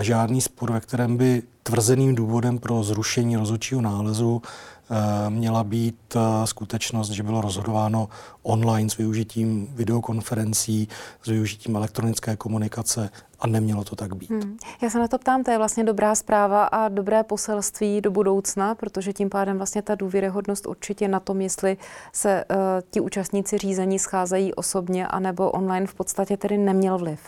žádný 0.02 0.42
spor, 0.42 0.72
ve 0.72 0.80
kterém 0.80 1.18
by 1.18 1.44
tvrzeným 1.64 2.16
důvodem 2.16 2.60
pro 2.60 2.84
zrušení 2.84 3.36
rozhodčího 3.36 3.82
nálezu 3.82 4.42
eh, 4.46 5.30
měla 5.30 5.64
být 5.64 6.16
eh, 6.16 6.48
skutečnost, 6.48 7.10
že 7.10 7.24
bylo 7.24 7.42
rozhodováno 7.42 8.10
online 8.44 8.90
s 8.90 8.98
využitím 8.98 9.68
videokonferencí, 9.72 10.88
s 11.24 11.28
využitím 11.28 11.76
elektronické 11.76 12.36
komunikace 12.36 13.10
a 13.40 13.48
nemělo 13.48 13.84
to 13.84 13.96
tak 13.96 14.16
být. 14.16 14.30
Hmm. 14.30 14.58
Já 14.82 14.90
se 14.90 15.00
na 15.00 15.08
to 15.08 15.18
ptám, 15.18 15.44
to 15.44 15.52
je 15.52 15.58
vlastně 15.58 15.84
dobrá 15.84 16.16
zpráva 16.16 16.64
a 16.64 16.90
dobré 16.90 17.24
poselství 17.24 18.02
do 18.02 18.12
budoucna, 18.12 18.76
protože 18.76 19.14
tím 19.14 19.30
pádem 19.30 19.58
vlastně 19.58 19.82
ta 19.82 19.96
důvěryhodnost 19.96 20.68
určitě 20.68 21.08
na 21.08 21.20
tom, 21.20 21.42
jestli 21.42 21.78
se 22.14 22.46
uh, 22.50 22.58
ti 22.92 23.00
účastníci 23.00 23.58
řízení 23.58 24.00
scházejí 24.00 24.54
osobně 24.54 25.08
anebo 25.08 25.52
online 25.52 25.88
v 25.88 25.94
podstatě 25.94 26.38
tedy 26.38 26.58
neměl 26.58 26.98
vliv. 26.98 27.20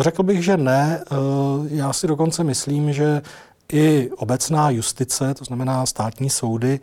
Řekl 0.00 0.22
bych, 0.22 0.44
že 0.44 0.56
ne. 0.56 1.00
Eh, 1.10 1.14
já 1.68 1.92
si 1.92 2.06
dokonce 2.06 2.44
myslím, 2.44 2.92
že 2.92 3.22
i 3.72 4.10
obecná 4.16 4.70
justice, 4.70 5.34
to 5.34 5.44
znamená 5.44 5.86
státní 5.86 6.30
soudy, 6.30 6.80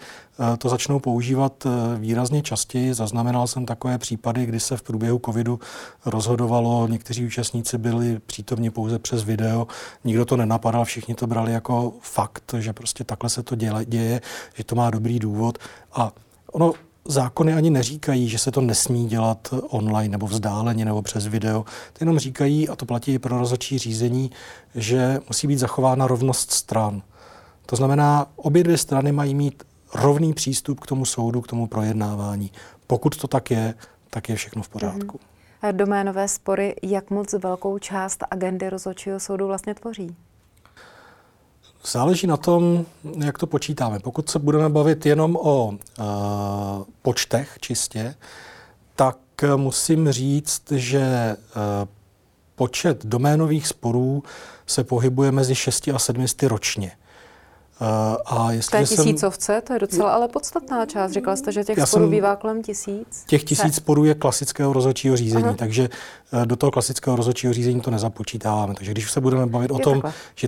eh, 0.53 0.57
to 0.57 0.69
začnou 0.69 0.99
používat 0.99 1.65
eh, 1.65 1.99
výrazně 1.99 2.41
častěji. 2.41 2.93
Zaznamenal 2.93 3.47
jsem 3.47 3.65
takové 3.65 3.97
případy, 3.97 4.45
kdy 4.45 4.59
se 4.59 4.77
v 4.77 4.81
průběhu 4.81 5.21
covidu 5.25 5.59
rozhodovalo, 6.05 6.87
někteří 6.87 7.25
účastníci 7.25 7.77
byli 7.77 8.19
přítomni 8.19 8.69
pouze 8.69 8.99
přes 8.99 9.23
video, 9.23 9.67
nikdo 10.03 10.25
to 10.25 10.37
nenapadal, 10.37 10.85
všichni 10.85 11.15
to 11.15 11.27
brali 11.27 11.53
jako 11.53 11.93
fakt, 12.01 12.55
že 12.59 12.73
prostě 12.73 13.03
takhle 13.03 13.29
se 13.29 13.43
to 13.43 13.55
děje 13.85 14.21
že 14.53 14.63
to 14.63 14.75
má 14.75 14.89
dobrý 14.89 15.19
důvod. 15.19 15.57
A 15.93 16.11
ono 16.51 16.73
zákony 17.07 17.53
ani 17.53 17.69
neříkají, 17.69 18.29
že 18.29 18.37
se 18.37 18.51
to 18.51 18.61
nesmí 18.61 19.07
dělat 19.07 19.53
online 19.69 20.11
nebo 20.11 20.27
vzdáleně 20.27 20.85
nebo 20.85 21.01
přes 21.01 21.27
video. 21.27 21.65
Ty 21.93 22.01
jenom 22.01 22.19
říkají, 22.19 22.69
a 22.69 22.75
to 22.75 22.85
platí 22.85 23.13
i 23.13 23.19
pro 23.19 23.39
rozhodčí 23.39 23.77
řízení, 23.77 24.31
že 24.75 25.19
musí 25.27 25.47
být 25.47 25.59
zachována 25.59 26.07
rovnost 26.07 26.51
stran. 26.51 27.01
To 27.65 27.75
znamená, 27.75 28.27
obě 28.35 28.63
dvě 28.63 28.77
strany 28.77 29.11
mají 29.11 29.35
mít 29.35 29.63
rovný 29.93 30.33
přístup 30.33 30.79
k 30.79 30.87
tomu 30.87 31.05
soudu, 31.05 31.41
k 31.41 31.47
tomu 31.47 31.67
projednávání. 31.67 32.51
Pokud 32.87 33.17
to 33.17 33.27
tak 33.27 33.51
je, 33.51 33.73
tak 34.09 34.29
je 34.29 34.35
všechno 34.35 34.63
v 34.63 34.69
pořádku. 34.69 35.17
Mm-hmm. 35.17 35.71
Doménové 35.71 36.27
spory, 36.27 36.75
jak 36.83 37.09
moc 37.09 37.33
velkou 37.33 37.77
část 37.79 38.23
agendy 38.31 38.69
rozhodčího 38.69 39.19
soudu 39.19 39.47
vlastně 39.47 39.73
tvoří? 39.73 40.15
Záleží 41.91 42.27
na 42.27 42.37
tom, 42.37 42.85
jak 43.25 43.37
to 43.37 43.47
počítáme. 43.47 43.99
Pokud 43.99 44.29
se 44.29 44.39
budeme 44.39 44.69
bavit 44.69 45.05
jenom 45.05 45.35
o 45.35 45.67
uh, 45.67 45.75
počtech 47.01 47.57
čistě, 47.59 48.15
tak 48.95 49.17
musím 49.55 50.11
říct, 50.11 50.71
že 50.71 51.35
uh, 51.55 51.61
počet 52.55 53.05
doménových 53.05 53.67
sporů 53.67 54.23
se 54.67 54.83
pohybuje 54.83 55.31
mezi 55.31 55.55
6 55.55 55.89
a 55.95 55.99
700 55.99 56.43
ročně. 56.43 56.91
Uh, 57.81 57.87
a 58.25 58.51
jestli 58.51 58.71
té 58.71 58.85
tisícovce, 58.85 59.53
jsem, 59.53 59.61
to 59.61 59.73
je 59.73 59.79
docela 59.79 60.11
ale 60.11 60.27
podstatná 60.27 60.85
část. 60.85 61.11
Říkal 61.11 61.37
jste, 61.37 61.51
že 61.51 61.63
těch 61.63 61.87
sporů 61.87 62.09
bývá 62.09 62.35
kolem 62.35 62.63
tisíc? 62.63 63.23
Těch 63.27 63.43
tisíc 63.43 63.75
sporů 63.75 64.05
je 64.05 64.13
klasického 64.13 64.73
rozhodčího 64.73 65.17
řízení, 65.17 65.43
Aha. 65.43 65.55
takže 65.57 65.89
do 66.45 66.55
toho 66.55 66.71
klasického 66.71 67.15
rozhodčího 67.15 67.53
řízení 67.53 67.81
to 67.81 67.91
nezapočítáváme. 67.91 68.73
Takže 68.73 68.91
když 68.91 69.11
se 69.11 69.21
budeme 69.21 69.45
bavit 69.45 69.71
je 69.71 69.75
o 69.75 69.79
tom, 69.79 69.93
takhle. 69.93 70.13
že 70.35 70.47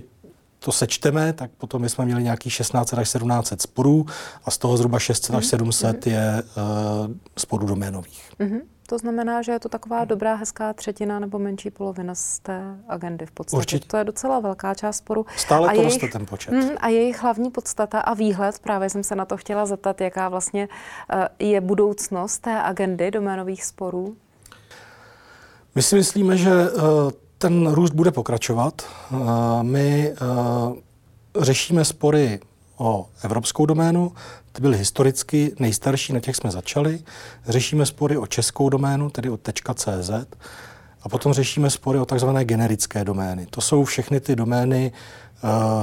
to 0.59 0.71
sečteme, 0.71 1.33
tak 1.33 1.51
potom 1.57 1.89
jsme 1.89 2.05
měli 2.05 2.23
nějakých 2.23 2.53
16 2.53 2.93
až 2.93 3.09
17 3.09 3.61
sporů 3.61 4.05
a 4.45 4.51
z 4.51 4.57
toho 4.57 4.77
zhruba 4.77 4.99
600 4.99 5.35
až 5.35 5.45
700 5.45 6.05
mm-hmm. 6.05 6.11
je 6.11 6.43
uh, 6.43 7.11
sporů 7.37 7.67
doménových. 7.67 8.29
Mm-hmm. 8.39 8.61
To 8.89 8.97
znamená, 8.97 9.41
že 9.41 9.51
je 9.51 9.59
to 9.59 9.69
taková 9.69 10.05
dobrá, 10.05 10.35
hezká 10.35 10.73
třetina 10.73 11.19
nebo 11.19 11.39
menší 11.39 11.71
polovina 11.71 12.15
z 12.15 12.39
té 12.39 12.77
agendy 12.87 13.25
v 13.25 13.31
podstatě. 13.31 13.57
Určitě. 13.57 13.87
To 13.87 13.97
je 13.97 14.03
docela 14.03 14.39
velká 14.39 14.73
část 14.73 14.97
sporu. 14.97 15.25
Stále 15.37 15.69
a 15.69 15.75
to 15.75 15.81
roste 15.81 16.07
ten 16.07 16.25
počet. 16.25 16.51
Mm, 16.51 16.69
a 16.77 16.87
jejich 16.87 17.21
hlavní 17.21 17.51
podstata 17.51 17.99
a 17.99 18.13
výhled, 18.13 18.59
právě 18.59 18.89
jsem 18.89 19.03
se 19.03 19.15
na 19.15 19.25
to 19.25 19.37
chtěla 19.37 19.65
zeptat, 19.65 20.01
jaká 20.01 20.29
vlastně 20.29 20.67
uh, 20.67 21.23
je 21.39 21.61
budoucnost 21.61 22.37
té 22.37 22.61
agendy 22.61 23.11
doménových 23.11 23.65
sporů? 23.65 24.17
My 25.75 25.81
si 25.81 25.95
myslíme, 25.95 26.37
že 26.37 26.51
uh, 26.71 26.81
ten 27.37 27.67
růst 27.67 27.91
bude 27.91 28.11
pokračovat. 28.11 28.85
My 29.61 30.13
řešíme 31.39 31.85
spory 31.85 32.39
o 32.77 33.07
evropskou 33.21 33.65
doménu, 33.65 34.11
ty 34.51 34.61
byly 34.61 34.77
historicky 34.77 35.55
nejstarší, 35.59 36.13
na 36.13 36.19
těch 36.19 36.35
jsme 36.35 36.51
začali. 36.51 36.99
Řešíme 37.47 37.85
spory 37.85 38.17
o 38.17 38.27
českou 38.27 38.69
doménu, 38.69 39.09
tedy 39.09 39.29
o 39.29 39.39
.cz. 39.75 40.09
A 41.03 41.09
potom 41.09 41.33
řešíme 41.33 41.69
spory 41.69 41.99
o 41.99 42.05
takzvané 42.05 42.45
generické 42.45 43.03
domény. 43.05 43.47
To 43.49 43.61
jsou 43.61 43.83
všechny 43.83 44.19
ty 44.19 44.35
domény 44.35 44.91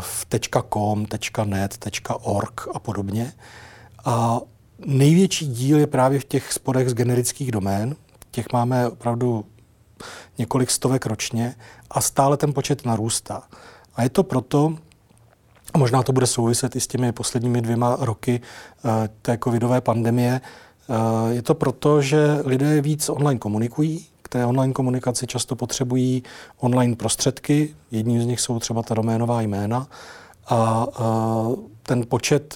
v 0.00 0.26
.com, 0.72 1.06
.net, 1.44 1.78
.org 2.22 2.68
a 2.74 2.78
podobně. 2.78 3.32
A 4.04 4.40
největší 4.86 5.46
díl 5.46 5.78
je 5.78 5.86
právě 5.86 6.20
v 6.20 6.24
těch 6.24 6.52
sporech 6.52 6.90
z 6.90 6.94
generických 6.94 7.52
domén. 7.52 7.96
Těch 8.30 8.46
máme 8.52 8.88
opravdu 8.88 9.44
několik 10.38 10.70
stovek 10.70 11.06
ročně 11.06 11.54
a 11.90 12.00
stále 12.00 12.36
ten 12.36 12.52
počet 12.52 12.86
narůstá. 12.86 13.42
A 13.94 14.02
je 14.02 14.08
to 14.08 14.22
proto, 14.22 14.74
a 15.74 15.78
možná 15.78 16.02
to 16.02 16.12
bude 16.12 16.26
souviset 16.26 16.76
i 16.76 16.80
s 16.80 16.86
těmi 16.86 17.12
posledními 17.12 17.62
dvěma 17.62 17.96
roky 18.00 18.40
uh, 18.84 18.90
té 19.22 19.38
covidové 19.44 19.80
pandemie, 19.80 20.40
uh, 20.88 20.96
je 21.30 21.42
to 21.42 21.54
proto, 21.54 22.02
že 22.02 22.40
lidé 22.44 22.80
víc 22.80 23.08
online 23.08 23.38
komunikují, 23.38 24.06
k 24.22 24.28
té 24.28 24.46
online 24.46 24.72
komunikaci 24.72 25.26
často 25.26 25.56
potřebují 25.56 26.22
online 26.58 26.96
prostředky, 26.96 27.74
jedním 27.90 28.22
z 28.22 28.26
nich 28.26 28.40
jsou 28.40 28.58
třeba 28.58 28.82
ta 28.82 28.94
doménová 28.94 29.40
jména 29.40 29.86
a 30.46 30.86
uh, 31.00 31.56
ten 31.82 32.04
počet 32.08 32.54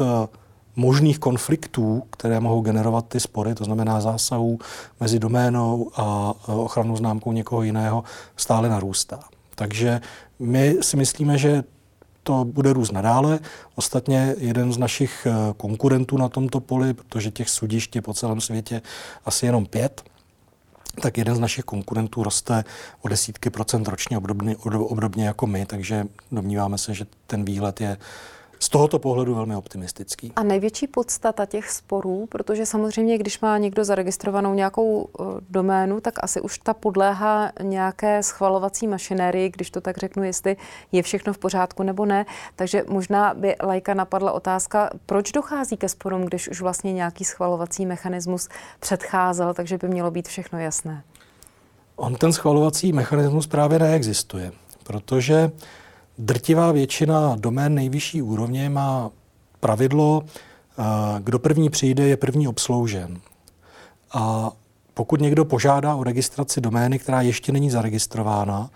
možných 0.79 1.19
konfliktů, 1.19 2.03
které 2.11 2.41
mohou 2.41 2.61
generovat 2.61 3.09
ty 3.09 3.21
spory, 3.21 3.55
to 3.55 3.65
znamená 3.65 4.01
zásahů 4.01 4.59
mezi 5.01 5.19
doménou 5.19 5.91
a 5.97 6.35
ochranou 6.47 6.97
známkou 6.97 7.33
někoho 7.33 7.63
jiného, 7.63 8.05
stále 8.37 8.69
narůstá. 8.69 9.21
Takže 9.55 10.01
my 10.39 10.77
si 10.81 10.97
myslíme, 10.97 11.39
že 11.39 11.65
to 12.23 12.45
bude 12.45 12.73
růst 12.73 12.93
nadále. 12.93 13.39
Ostatně 13.75 14.35
jeden 14.39 14.73
z 14.73 14.79
našich 14.79 15.27
konkurentů 15.57 16.17
na 16.17 16.29
tomto 16.29 16.61
poli, 16.61 16.95
protože 16.95 17.31
těch 17.31 17.49
sudišť 17.49 17.97
je 17.97 18.03
po 18.03 18.15
celém 18.15 18.41
světě 18.41 18.83
asi 19.25 19.47
jenom 19.47 19.67
pět, 19.67 20.03
tak 21.03 21.19
jeden 21.19 21.37
z 21.37 21.41
našich 21.41 21.65
konkurentů 21.65 22.23
roste 22.23 22.65
o 23.03 23.09
desítky 23.09 23.51
procent 23.51 23.89
ročně, 23.89 24.19
obdobně, 24.19 24.57
obdobně 24.57 25.27
jako 25.27 25.47
my, 25.47 25.67
takže 25.67 26.05
domníváme 26.33 26.79
se, 26.79 26.95
že 26.95 27.07
ten 27.27 27.45
výhled 27.45 27.81
je 27.81 27.97
z 28.59 28.69
tohoto 28.69 28.99
pohledu 28.99 29.35
velmi 29.35 29.57
optimistický. 29.57 30.33
A 30.37 30.43
největší 30.43 30.87
podstata 30.87 31.47
těch 31.47 31.71
sporů, 31.71 32.27
protože 32.27 32.67
samozřejmě, 32.67 33.19
když 33.19 33.41
má 33.41 33.59
někdo 33.59 33.85
zaregistrovanou 33.85 34.55
nějakou 34.55 35.01
uh, 35.01 35.27
doménu, 35.51 36.01
tak 36.01 36.15
asi 36.23 36.41
už 36.41 36.59
ta 36.59 36.75
podléhá 36.75 37.53
nějaké 37.63 38.23
schvalovací 38.23 38.87
mašinérii, 38.87 39.49
když 39.49 39.71
to 39.71 39.81
tak 39.81 39.99
řeknu, 39.99 40.23
jestli 40.23 40.57
je 40.93 41.03
všechno 41.03 41.33
v 41.33 41.39
pořádku 41.39 41.83
nebo 41.83 42.07
ne. 42.07 42.27
Takže 42.57 42.85
možná 42.89 43.35
by 43.35 43.57
lajka 43.63 43.95
napadla 43.95 44.33
otázka, 44.33 44.91
proč 45.07 45.33
dochází 45.33 45.77
ke 45.77 45.89
sporům, 45.89 46.25
když 46.25 46.49
už 46.49 46.61
vlastně 46.61 46.93
nějaký 46.93 47.25
schvalovací 47.25 47.87
mechanismus 47.87 48.49
předcházel, 48.81 49.55
takže 49.55 49.79
by 49.79 49.89
mělo 49.89 50.11
být 50.11 50.29
všechno 50.29 50.59
jasné. 50.59 51.03
On 51.97 52.15
ten 52.15 52.33
schvalovací 52.33 52.93
mechanismus 52.93 53.47
právě 53.47 53.79
neexistuje, 53.79 54.53
protože 54.85 55.51
drtivá 56.19 56.73
většina 56.73 57.37
domén 57.39 57.75
nejvyšší 57.75 58.23
úrovně 58.23 58.71
má 58.71 59.11
pravidlo, 59.61 60.23
eh, 60.25 60.83
kdo 61.21 61.39
první 61.39 61.71
přijde, 61.71 62.09
je 62.09 62.17
první 62.17 62.49
obsloužen. 62.49 63.21
A 64.13 64.51
pokud 64.95 65.21
někdo 65.21 65.45
požádá 65.45 65.95
o 65.95 66.05
registraci 66.05 66.61
domény, 66.61 66.99
která 66.99 67.21
ještě 67.21 67.53
není 67.53 67.71
zaregistrována, 67.71 68.71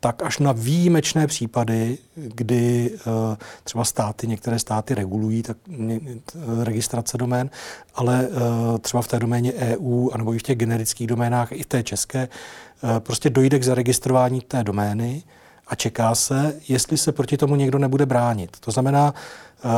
tak 0.00 0.22
až 0.22 0.38
na 0.38 0.52
výjimečné 0.52 1.26
případy, 1.26 1.98
kdy 2.14 2.90
uh, 2.90 3.12
třeba 3.64 3.84
státy, 3.84 4.26
některé 4.26 4.58
státy 4.58 4.94
regulují 4.94 5.42
tak, 5.42 5.56
registrace 6.62 7.18
domén, 7.18 7.50
ale 7.94 8.28
třeba 8.80 9.02
v 9.02 9.08
té 9.08 9.18
doméně 9.18 9.52
EU, 9.52 10.10
anebo 10.12 10.34
i 10.34 10.38
v 10.38 10.42
těch 10.42 10.58
generických 10.58 11.06
doménách, 11.06 11.52
i 11.52 11.62
v 11.62 11.66
té 11.66 11.82
české, 11.82 12.28
prostě 12.98 13.30
dojde 13.30 13.58
k 13.58 13.64
zaregistrování 13.64 14.40
té 14.40 14.64
domény 14.64 15.22
a 15.66 15.74
čeká 15.74 16.14
se, 16.14 16.60
jestli 16.68 16.98
se 16.98 17.12
proti 17.12 17.36
tomu 17.36 17.56
někdo 17.56 17.78
nebude 17.78 18.06
bránit. 18.06 18.56
To 18.60 18.70
znamená, 18.70 19.14
uh, 19.64 19.70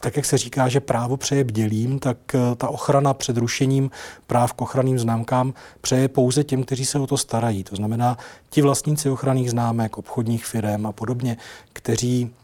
tak 0.00 0.16
jak 0.16 0.26
se 0.26 0.38
říká, 0.38 0.68
že 0.68 0.80
právo 0.80 1.16
přeje 1.16 1.44
bdělým, 1.44 1.98
tak 1.98 2.16
uh, 2.34 2.40
ta 2.54 2.68
ochrana 2.68 3.14
před 3.14 3.36
rušením 3.36 3.90
práv 4.26 4.52
k 4.52 4.60
ochranným 4.60 4.98
známkám 4.98 5.54
přeje 5.80 6.08
pouze 6.08 6.44
těm, 6.44 6.64
kteří 6.64 6.84
se 6.84 6.98
o 6.98 7.06
to 7.06 7.16
starají. 7.16 7.64
To 7.64 7.76
znamená, 7.76 8.18
ti 8.50 8.62
vlastníci 8.62 9.10
ochranných 9.10 9.50
známek, 9.50 9.98
obchodních 9.98 10.46
firm 10.46 10.86
a 10.86 10.92
podobně, 10.92 11.36
kteří 11.72 12.30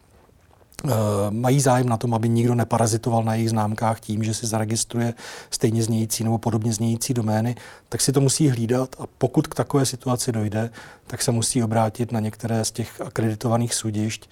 mají 1.29 1.61
zájem 1.61 1.89
na 1.89 1.97
tom, 1.97 2.13
aby 2.13 2.29
nikdo 2.29 2.55
neparazitoval 2.55 3.23
na 3.23 3.35
jejich 3.35 3.49
známkách 3.49 3.99
tím, 3.99 4.23
že 4.23 4.33
si 4.33 4.47
zaregistruje 4.47 5.13
stejně 5.49 5.83
znějící 5.83 6.23
nebo 6.23 6.37
podobně 6.37 6.73
znějící 6.73 7.13
domény, 7.13 7.55
tak 7.89 8.01
si 8.01 8.11
to 8.11 8.21
musí 8.21 8.49
hlídat 8.49 8.95
a 8.99 9.03
pokud 9.17 9.47
k 9.47 9.55
takové 9.55 9.85
situaci 9.85 10.31
dojde, 10.31 10.69
tak 11.07 11.21
se 11.21 11.31
musí 11.31 11.63
obrátit 11.63 12.11
na 12.11 12.19
některé 12.19 12.65
z 12.65 12.71
těch 12.71 13.01
akreditovaných 13.01 13.73
sudišť 13.73 14.29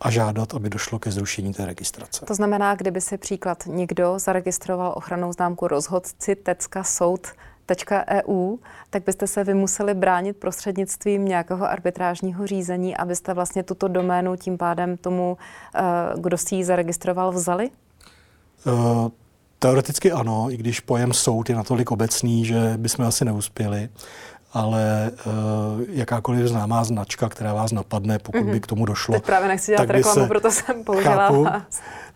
a 0.00 0.10
žádat, 0.10 0.54
aby 0.54 0.70
došlo 0.70 0.98
ke 0.98 1.10
zrušení 1.10 1.52
té 1.52 1.66
registrace. 1.66 2.24
To 2.26 2.34
znamená, 2.34 2.74
kdyby 2.74 3.00
si 3.00 3.18
příklad 3.18 3.66
někdo 3.66 4.18
zaregistroval 4.18 4.92
ochranou 4.96 5.32
známku 5.32 5.68
rozhodci 5.68 6.36
Tecka 6.36 6.84
soud 6.84 7.26
EU, 8.08 8.56
tak 8.90 9.04
byste 9.04 9.26
se 9.26 9.44
vy 9.44 9.54
museli 9.54 9.94
bránit 9.94 10.36
prostřednictvím 10.36 11.24
nějakého 11.24 11.70
arbitrážního 11.70 12.46
řízení, 12.46 12.96
abyste 12.96 13.34
vlastně 13.34 13.62
tuto 13.62 13.88
doménu 13.88 14.36
tím 14.36 14.58
pádem 14.58 14.96
tomu, 14.96 15.36
eh, 15.74 15.80
kdo 16.16 16.38
si 16.38 16.54
ji 16.54 16.64
zaregistroval, 16.64 17.32
vzali? 17.32 17.70
Uh, 18.66 19.08
teoreticky 19.58 20.12
ano, 20.12 20.46
i 20.50 20.56
když 20.56 20.80
pojem 20.80 21.12
soud 21.12 21.48
je 21.48 21.56
natolik 21.56 21.90
obecný, 21.90 22.44
že 22.44 22.74
bychom 22.76 23.04
asi 23.04 23.24
neuspěli 23.24 23.88
ale 24.54 25.10
uh, 25.26 25.32
jakákoliv 25.88 26.46
známá 26.46 26.84
značka, 26.84 27.28
která 27.28 27.54
vás 27.54 27.72
napadne, 27.72 28.18
pokud 28.18 28.40
mm-hmm. 28.40 28.50
by 28.52 28.60
k 28.60 28.66
tomu 28.66 28.84
došlo. 28.84 29.14
Teď 29.14 29.24
právě 29.24 29.48
nechci 29.48 29.72
dělat 29.72 29.90
reklamu, 29.90 30.20
se, 30.20 30.26
proto 30.26 30.50
jsem 30.50 30.84
použila 30.84 31.16
chápu, 31.16 31.46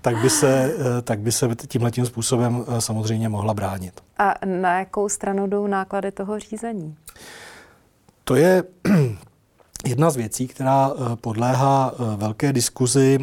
tak 0.01 0.17
by 0.17 0.31
se, 0.31 0.75
eh, 0.99 1.03
tak 1.03 1.19
by 1.19 1.33
se 1.33 1.49
tímhle 1.69 1.91
tím 1.91 2.07
způsobem 2.07 2.65
eh, 2.69 2.81
samozřejmě 2.81 3.29
mohla 3.29 3.55
bránit. 3.55 4.01
A 4.19 4.35
na 4.45 4.79
jakou 4.79 5.09
stranu 5.09 5.47
jdou 5.47 5.67
náklady 5.67 6.13
toho 6.13 6.39
řízení? 6.39 6.97
To 8.25 8.37
je 8.37 8.65
jedna 9.87 10.11
z 10.11 10.17
věcí, 10.17 10.49
která 10.49 10.91
podléhá 11.21 11.93
velké 12.17 12.53
diskuzi 12.53 13.19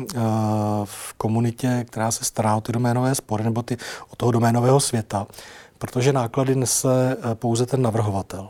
v 0.84 1.13
komunitě, 1.13 1.86
která 1.89 2.12
se 2.12 2.25
stará 2.25 2.56
o 2.56 2.62
ty 2.62 2.71
doménové 2.71 3.15
spory 3.15 3.43
nebo 3.43 3.62
ty, 3.62 3.78
o 4.10 4.15
toho 4.15 4.32
doménového 4.32 4.80
světa, 4.80 5.28
protože 5.78 6.13
náklady 6.13 6.56
nese 6.56 7.17
pouze 7.34 7.65
ten 7.65 7.82
navrhovatel. 7.82 8.49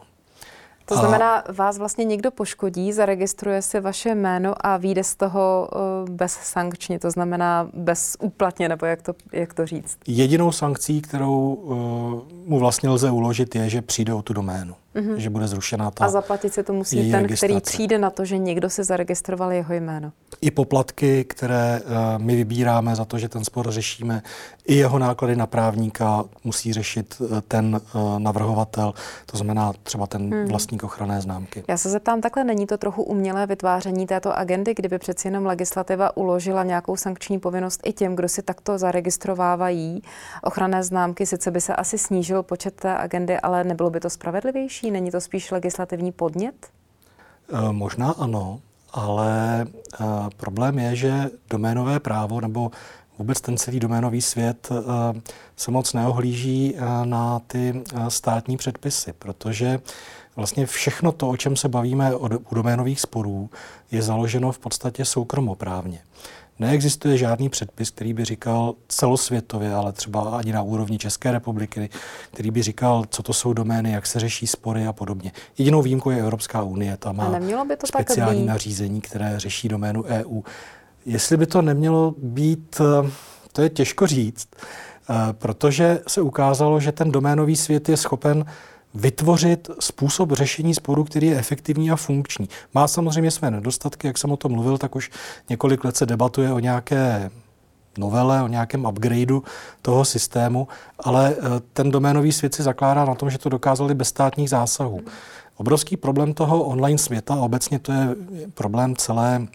To 0.86 0.96
znamená, 0.96 1.44
vás 1.54 1.78
vlastně 1.78 2.06
někdo 2.06 2.32
poškodí, 2.32 2.94
zaregistruje 2.94 3.62
si 3.62 3.80
vaše 3.80 4.16
jméno 4.16 4.54
a 4.60 4.78
vyjde 4.78 5.04
z 5.04 5.16
toho 5.16 5.70
uh, 5.76 6.10
bez 6.10 6.34
sankčně, 6.34 7.00
to 7.00 7.12
znamená 7.12 7.70
bez 7.74 8.18
úplatně, 8.20 8.70
nebo 8.70 8.86
jak 8.86 9.02
to, 9.02 9.14
jak 9.32 9.54
to 9.54 9.66
říct? 9.66 9.98
Jedinou 10.08 10.52
sankcí, 10.52 11.02
kterou 11.02 11.54
uh, 11.54 11.78
mu 12.46 12.60
vlastně 12.60 12.90
lze 12.90 13.12
uložit, 13.12 13.56
je, 13.56 13.70
že 13.70 13.82
přijde 13.82 14.14
o 14.14 14.22
tu 14.22 14.34
doménu 14.34 14.76
mm-hmm. 14.96 15.16
že 15.16 15.30
bude 15.30 15.48
zrušená 15.48 15.92
ta 15.92 16.06
A 16.06 16.10
zaplatit 16.10 16.54
si 16.54 16.64
to 16.64 16.74
musí 16.74 17.12
ten, 17.12 17.22
registrace. 17.22 17.48
který 17.48 17.62
přijde 17.62 17.98
na 17.98 18.10
to, 18.10 18.26
že 18.26 18.38
někdo 18.38 18.70
si 18.70 18.84
zaregistroval 18.84 19.52
jeho 19.52 19.74
jméno. 19.74 20.12
I 20.42 20.52
poplatky, 20.52 21.24
které 21.24 21.82
uh, 21.82 22.24
my 22.24 22.36
vybíráme 22.36 22.96
za 22.96 23.06
to, 23.06 23.18
že 23.18 23.30
ten 23.30 23.44
spor 23.44 23.72
řešíme, 23.72 24.22
i 24.66 24.76
jeho 24.76 25.00
náklady 25.00 25.36
na 25.36 25.48
právníka 25.48 26.24
musí 26.44 26.74
řešit 26.74 27.16
uh, 27.20 27.40
ten 27.48 27.82
uh, 27.96 28.20
navrhovatel, 28.20 28.94
to 29.26 29.38
znamená 29.38 29.74
třeba 29.84 30.08
ten 30.08 30.34
hmm. 30.34 30.46
vlastník 30.46 30.84
ochranné 30.84 31.22
známky. 31.22 31.64
Já 31.68 31.78
se 31.78 31.90
zeptám, 31.90 32.22
takhle 32.22 32.44
není 32.44 32.68
to 32.68 32.78
trochu 32.78 33.04
umělé 33.04 33.48
vytváření 33.48 34.08
této 34.08 34.38
agendy, 34.38 34.74
kdyby 34.74 35.00
přeci 35.00 35.28
jenom 35.28 35.46
legislativa 35.46 36.18
uložila 36.18 36.64
nějakou 36.64 36.96
sankční 36.96 37.40
povinnost 37.40 37.82
i 37.86 37.94
těm, 37.94 38.16
kdo 38.16 38.30
si 38.30 38.42
takto 38.42 38.78
zaregistrovávají 38.78 40.04
ochranné 40.44 40.84
známky, 40.84 41.26
sice 41.26 41.52
by 41.52 41.62
se 41.62 41.76
asi 41.76 41.98
snížil 41.98 42.44
počet 42.44 42.74
té 42.74 42.98
agendy, 42.98 43.40
ale 43.40 43.64
nebylo 43.64 43.90
by 43.90 44.00
to 44.00 44.10
spravedlivější? 44.10 44.85
Řeší? 44.86 44.92
Není 44.92 45.12
to 45.12 45.22
spíš 45.22 45.52
legislativní 45.52 46.12
podnět? 46.12 46.68
E, 47.50 47.72
možná 47.72 48.12
ano, 48.12 48.60
ale 48.94 49.62
e, 49.62 49.68
problém 50.38 50.80
je, 50.80 50.96
že 50.96 51.30
doménové 51.50 52.00
právo 52.00 52.42
nebo 52.42 52.72
vůbec 53.18 53.42
ten 53.42 53.58
celý 53.58 53.80
doménový 53.80 54.22
svět 54.22 54.70
e, 54.72 54.76
se 55.56 55.72
moc 55.72 55.94
neohlíží 55.94 56.76
na 57.06 57.40
ty 57.48 57.84
státní 58.10 58.58
předpisy, 58.58 59.14
protože 59.14 59.80
vlastně 60.36 60.66
všechno 60.66 61.12
to, 61.12 61.30
o 61.30 61.38
čem 61.38 61.56
se 61.56 61.70
bavíme 61.70 62.16
u 62.16 62.56
doménových 62.56 63.02
sporů, 63.02 63.50
je 63.92 64.02
založeno 64.02 64.52
v 64.52 64.60
podstatě 64.60 65.06
soukromoprávně. 65.06 66.02
Neexistuje 66.60 67.18
žádný 67.18 67.50
předpis, 67.50 67.90
který 67.90 68.14
by 68.14 68.26
říkal 68.26 68.76
celosvětově, 68.88 69.74
ale 69.74 69.92
třeba 69.92 70.38
ani 70.38 70.52
na 70.52 70.62
úrovni 70.62 70.98
České 70.98 71.32
republiky, 71.32 71.90
který 72.32 72.52
by 72.52 72.62
říkal, 72.62 73.04
co 73.10 73.24
to 73.24 73.34
jsou 73.34 73.54
domény, 73.54 73.92
jak 73.92 74.08
se 74.08 74.20
řeší 74.20 74.48
spory 74.48 74.88
a 74.88 74.94
podobně. 74.94 75.32
Jedinou 75.58 75.82
výjimkou 75.82 76.10
je 76.10 76.20
Evropská 76.20 76.64
unie, 76.64 76.98
ta 76.98 77.12
má 77.12 77.24
by 77.66 77.78
to 77.78 77.88
speciální 77.88 78.46
nařízení, 78.46 79.02
které 79.02 79.40
řeší 79.40 79.70
doménu 79.70 80.04
EU. 80.04 80.42
Jestli 81.06 81.38
by 81.38 81.46
to 81.46 81.62
nemělo 81.62 82.16
být, 82.18 82.82
eh, 82.82 83.10
to 83.52 83.62
je 83.62 83.70
těžko 83.70 84.08
říct, 84.08 84.48
eh, 84.56 85.14
protože 85.32 86.00
se 86.08 86.22
ukázalo, 86.22 86.80
že 86.80 86.92
ten 86.92 87.12
doménový 87.12 87.56
svět 87.56 87.90
je 87.90 87.98
schopen 87.98 88.46
vytvořit 88.96 89.70
způsob 89.80 90.32
řešení 90.32 90.74
sporu, 90.74 91.04
který 91.04 91.28
je 91.28 91.38
efektivní 91.38 91.92
a 91.92 91.96
funkční. 91.96 92.50
Má 92.74 92.88
samozřejmě 92.88 93.32
své 93.32 93.52
nedostatky, 93.52 94.08
jak 94.08 94.18
jsem 94.18 94.32
o 94.32 94.38
tom 94.38 94.52
mluvil, 94.52 94.78
tak 94.78 94.96
už 94.96 95.12
několik 95.50 95.84
let 95.84 95.98
se 95.98 96.06
debatuje 96.06 96.54
o 96.54 96.60
nějaké 96.60 97.32
novele, 97.98 98.44
o 98.44 98.48
nějakém 98.48 98.86
upgradeu 98.86 99.44
toho 99.82 100.06
systému, 100.06 100.68
ale 101.00 101.36
eh, 101.38 101.42
ten 101.74 101.92
doménový 101.92 102.32
svět 102.32 102.56
si 102.56 102.64
zakládá 102.64 103.06
na 103.06 103.16
tom, 103.16 103.30
že 103.30 103.38
to 103.38 103.50
dokázali 103.50 103.94
bez 103.94 104.08
státních 104.08 104.50
zásahů. 104.50 105.02
Obrovský 105.58 105.98
problém 105.98 106.34
toho 106.34 106.64
online 106.64 106.98
světa, 106.98 107.34
a 107.34 107.38
obecně 107.38 107.80
to 107.80 107.92
je 107.92 108.16
problém 108.54 108.96
celé 108.96 109.48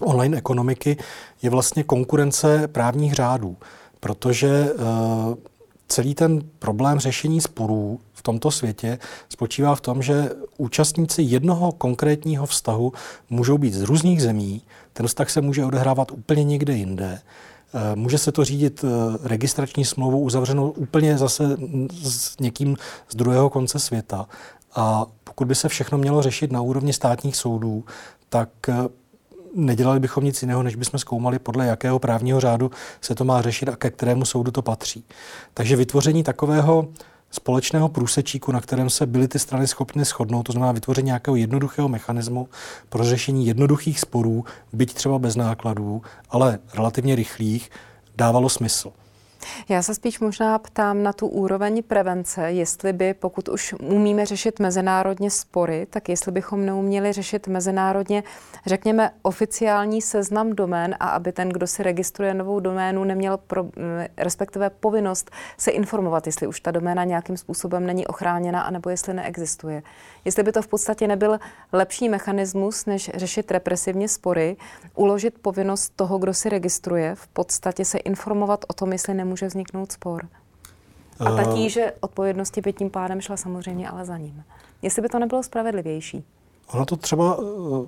online 0.00 0.36
ekonomiky, 0.36 0.96
je 1.42 1.50
vlastně 1.50 1.84
konkurence 1.84 2.68
právních 2.68 3.14
řádů, 3.14 3.56
protože 4.00 4.72
uh, 4.72 5.34
celý 5.88 6.14
ten 6.14 6.42
problém 6.58 6.98
řešení 6.98 7.40
sporů 7.40 8.00
v 8.20 8.22
tomto 8.22 8.50
světě 8.50 8.98
spočívá 9.28 9.74
v 9.74 9.80
tom, 9.80 10.02
že 10.02 10.30
účastníci 10.58 11.22
jednoho 11.22 11.72
konkrétního 11.72 12.46
vztahu 12.46 12.92
můžou 13.30 13.58
být 13.58 13.74
z 13.74 13.82
různých 13.82 14.22
zemí, 14.22 14.62
ten 14.92 15.06
vztah 15.06 15.30
se 15.30 15.40
může 15.40 15.64
odehrávat 15.64 16.12
úplně 16.12 16.44
někde 16.44 16.72
jinde, 16.76 17.18
eh, 17.74 17.96
Může 17.96 18.18
se 18.18 18.32
to 18.32 18.44
řídit 18.44 18.84
eh, 18.84 18.88
registrační 19.28 19.84
smlouvu 19.84 20.20
uzavřenou 20.20 20.70
úplně 20.70 21.18
zase 21.18 21.56
s 22.02 22.38
někým 22.40 22.76
z 23.08 23.14
druhého 23.16 23.50
konce 23.50 23.78
světa. 23.78 24.26
A 24.74 25.06
pokud 25.24 25.48
by 25.48 25.54
se 25.54 25.68
všechno 25.68 25.98
mělo 25.98 26.22
řešit 26.22 26.52
na 26.52 26.60
úrovni 26.60 26.92
státních 26.92 27.36
soudů, 27.36 27.84
tak 28.28 28.48
eh, 28.68 28.74
nedělali 29.54 30.00
bychom 30.00 30.24
nic 30.24 30.42
jiného, 30.42 30.62
než 30.62 30.76
bychom 30.76 30.98
zkoumali, 30.98 31.38
podle 31.38 31.66
jakého 31.66 31.98
právního 31.98 32.40
řádu 32.40 32.70
se 33.00 33.14
to 33.14 33.24
má 33.24 33.42
řešit 33.42 33.68
a 33.68 33.76
ke 33.76 33.90
kterému 33.90 34.24
soudu 34.24 34.50
to 34.50 34.62
patří. 34.62 35.04
Takže 35.54 35.76
vytvoření 35.76 36.22
takového 36.22 36.88
společného 37.30 37.88
průsečíku, 37.88 38.52
na 38.52 38.60
kterém 38.60 38.90
se 38.90 39.06
byly 39.06 39.28
ty 39.28 39.38
strany 39.38 39.66
schopny 39.66 40.04
shodnout, 40.04 40.42
to 40.42 40.52
znamená 40.52 40.72
vytvoření 40.72 41.06
nějakého 41.06 41.36
jednoduchého 41.36 41.88
mechanismu 41.88 42.48
pro 42.88 43.04
řešení 43.04 43.46
jednoduchých 43.46 44.00
sporů, 44.00 44.44
byť 44.72 44.94
třeba 44.94 45.18
bez 45.18 45.36
nákladů, 45.36 46.02
ale 46.30 46.58
relativně 46.74 47.14
rychlých, 47.14 47.70
dávalo 48.16 48.48
smysl. 48.48 48.92
Já 49.68 49.82
se 49.82 49.94
spíš 49.94 50.20
možná 50.20 50.58
ptám 50.58 51.02
na 51.02 51.12
tu 51.12 51.26
úroveň 51.26 51.82
prevence, 51.82 52.52
jestli 52.52 52.92
by, 52.92 53.14
pokud 53.14 53.48
už 53.48 53.74
umíme 53.80 54.26
řešit 54.26 54.60
mezinárodně 54.60 55.30
spory, 55.30 55.86
tak 55.90 56.08
jestli 56.08 56.32
bychom 56.32 56.66
neuměli 56.66 57.12
řešit 57.12 57.48
mezinárodně, 57.48 58.22
řekněme, 58.66 59.10
oficiální 59.22 60.02
seznam 60.02 60.52
domén 60.52 60.96
a 61.00 61.08
aby 61.08 61.32
ten, 61.32 61.48
kdo 61.48 61.66
si 61.66 61.82
registruje 61.82 62.34
novou 62.34 62.60
doménu, 62.60 63.04
neměl 63.04 63.36
pro, 63.36 63.66
respektive 64.16 64.70
povinnost 64.70 65.30
se 65.58 65.70
informovat, 65.70 66.26
jestli 66.26 66.46
už 66.46 66.60
ta 66.60 66.70
doména 66.70 67.04
nějakým 67.04 67.36
způsobem 67.36 67.86
není 67.86 68.06
ochráněna, 68.06 68.62
anebo 68.62 68.90
jestli 68.90 69.14
neexistuje. 69.14 69.82
Jestli 70.24 70.42
by 70.42 70.52
to 70.52 70.62
v 70.62 70.68
podstatě 70.68 71.08
nebyl 71.08 71.38
lepší 71.72 72.08
mechanismus, 72.08 72.86
než 72.86 73.10
řešit 73.14 73.50
represivně 73.50 74.08
spory, 74.08 74.56
uložit 74.94 75.38
povinnost 75.42 75.92
toho, 75.96 76.18
kdo 76.18 76.34
si 76.34 76.48
registruje, 76.48 77.14
v 77.14 77.26
podstatě 77.26 77.84
se 77.84 77.98
informovat 77.98 78.64
o 78.68 78.72
tom, 78.72 78.92
jestli 78.92 79.14
nemůže 79.14 79.29
vzniknout 79.46 79.92
spor. 79.92 80.28
A 81.18 81.24
ta 81.24 81.42
eh. 81.42 81.54
tíže 81.54 81.92
odpovědnosti 82.00 82.60
by 82.60 82.72
tím 82.72 82.90
pádem 82.90 83.20
šla 83.20 83.36
samozřejmě 83.36 83.88
ale 83.88 84.04
za 84.04 84.16
ním. 84.16 84.44
Jestli 84.82 85.02
by 85.02 85.08
to 85.08 85.18
nebylo 85.18 85.42
spravedlivější. 85.42 86.24
Ono 86.72 86.86
to 86.86 86.96
třeba 86.96 87.36
uh, 87.36 87.86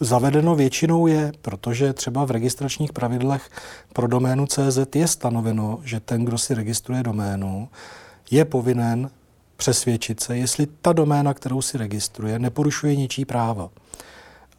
zavedeno 0.00 0.54
většinou 0.54 1.06
je, 1.06 1.32
protože 1.42 1.92
třeba 1.92 2.24
v 2.24 2.30
registračních 2.30 2.92
pravidlech 2.92 3.50
pro 3.92 4.06
doménu 4.06 4.46
CZ 4.46 4.78
je 4.94 5.08
stanoveno, 5.08 5.78
že 5.84 6.00
ten, 6.00 6.24
kdo 6.24 6.38
si 6.38 6.54
registruje 6.54 7.02
doménu, 7.02 7.68
je 8.30 8.44
povinen 8.44 9.10
přesvědčit 9.56 10.20
se, 10.20 10.36
jestli 10.36 10.66
ta 10.82 10.92
doména, 10.92 11.34
kterou 11.34 11.62
si 11.62 11.78
registruje, 11.78 12.38
neporušuje 12.38 12.96
něčí 12.96 13.24
práva. 13.24 13.70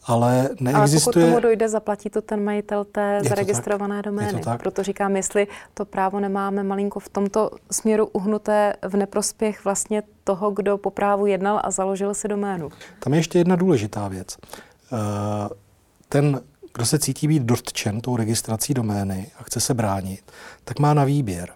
Ale 0.09 0.49
neexistuje... 0.59 0.75
Ale 0.75 0.99
pokud 0.99 1.13
tomu 1.13 1.39
dojde, 1.39 1.69
zaplatí 1.69 2.09
to 2.09 2.21
ten 2.21 2.43
majitel 2.43 2.85
té 2.85 3.19
je 3.23 3.29
zaregistrované 3.29 3.95
tak? 3.95 4.05
domény. 4.05 4.41
Proto 4.57 4.83
říkám, 4.83 5.15
jestli 5.15 5.47
to 5.73 5.85
právo 5.85 6.19
nemáme 6.19 6.63
malinko 6.63 6.99
v 6.99 7.09
tomto 7.09 7.49
směru 7.71 8.05
uhnuté 8.05 8.73
v 8.87 8.95
neprospěch 8.95 9.63
vlastně 9.63 10.03
toho, 10.23 10.51
kdo 10.51 10.77
po 10.77 10.89
právu 10.89 11.25
jednal 11.25 11.61
a 11.63 11.71
založil 11.71 12.13
si 12.13 12.27
doménu. 12.27 12.69
Tam 12.99 13.13
je 13.13 13.19
ještě 13.19 13.37
jedna 13.37 13.55
důležitá 13.55 14.07
věc. 14.07 14.37
Eh, 14.93 14.97
ten, 16.09 16.41
kdo 16.73 16.85
se 16.85 16.99
cítí 16.99 17.27
být 17.27 17.43
dotčen 17.43 18.01
tou 18.01 18.17
registrací 18.17 18.73
domény 18.73 19.31
a 19.39 19.43
chce 19.43 19.59
se 19.59 19.73
bránit, 19.73 20.31
tak 20.63 20.79
má 20.79 20.93
na 20.93 21.03
výběr. 21.03 21.49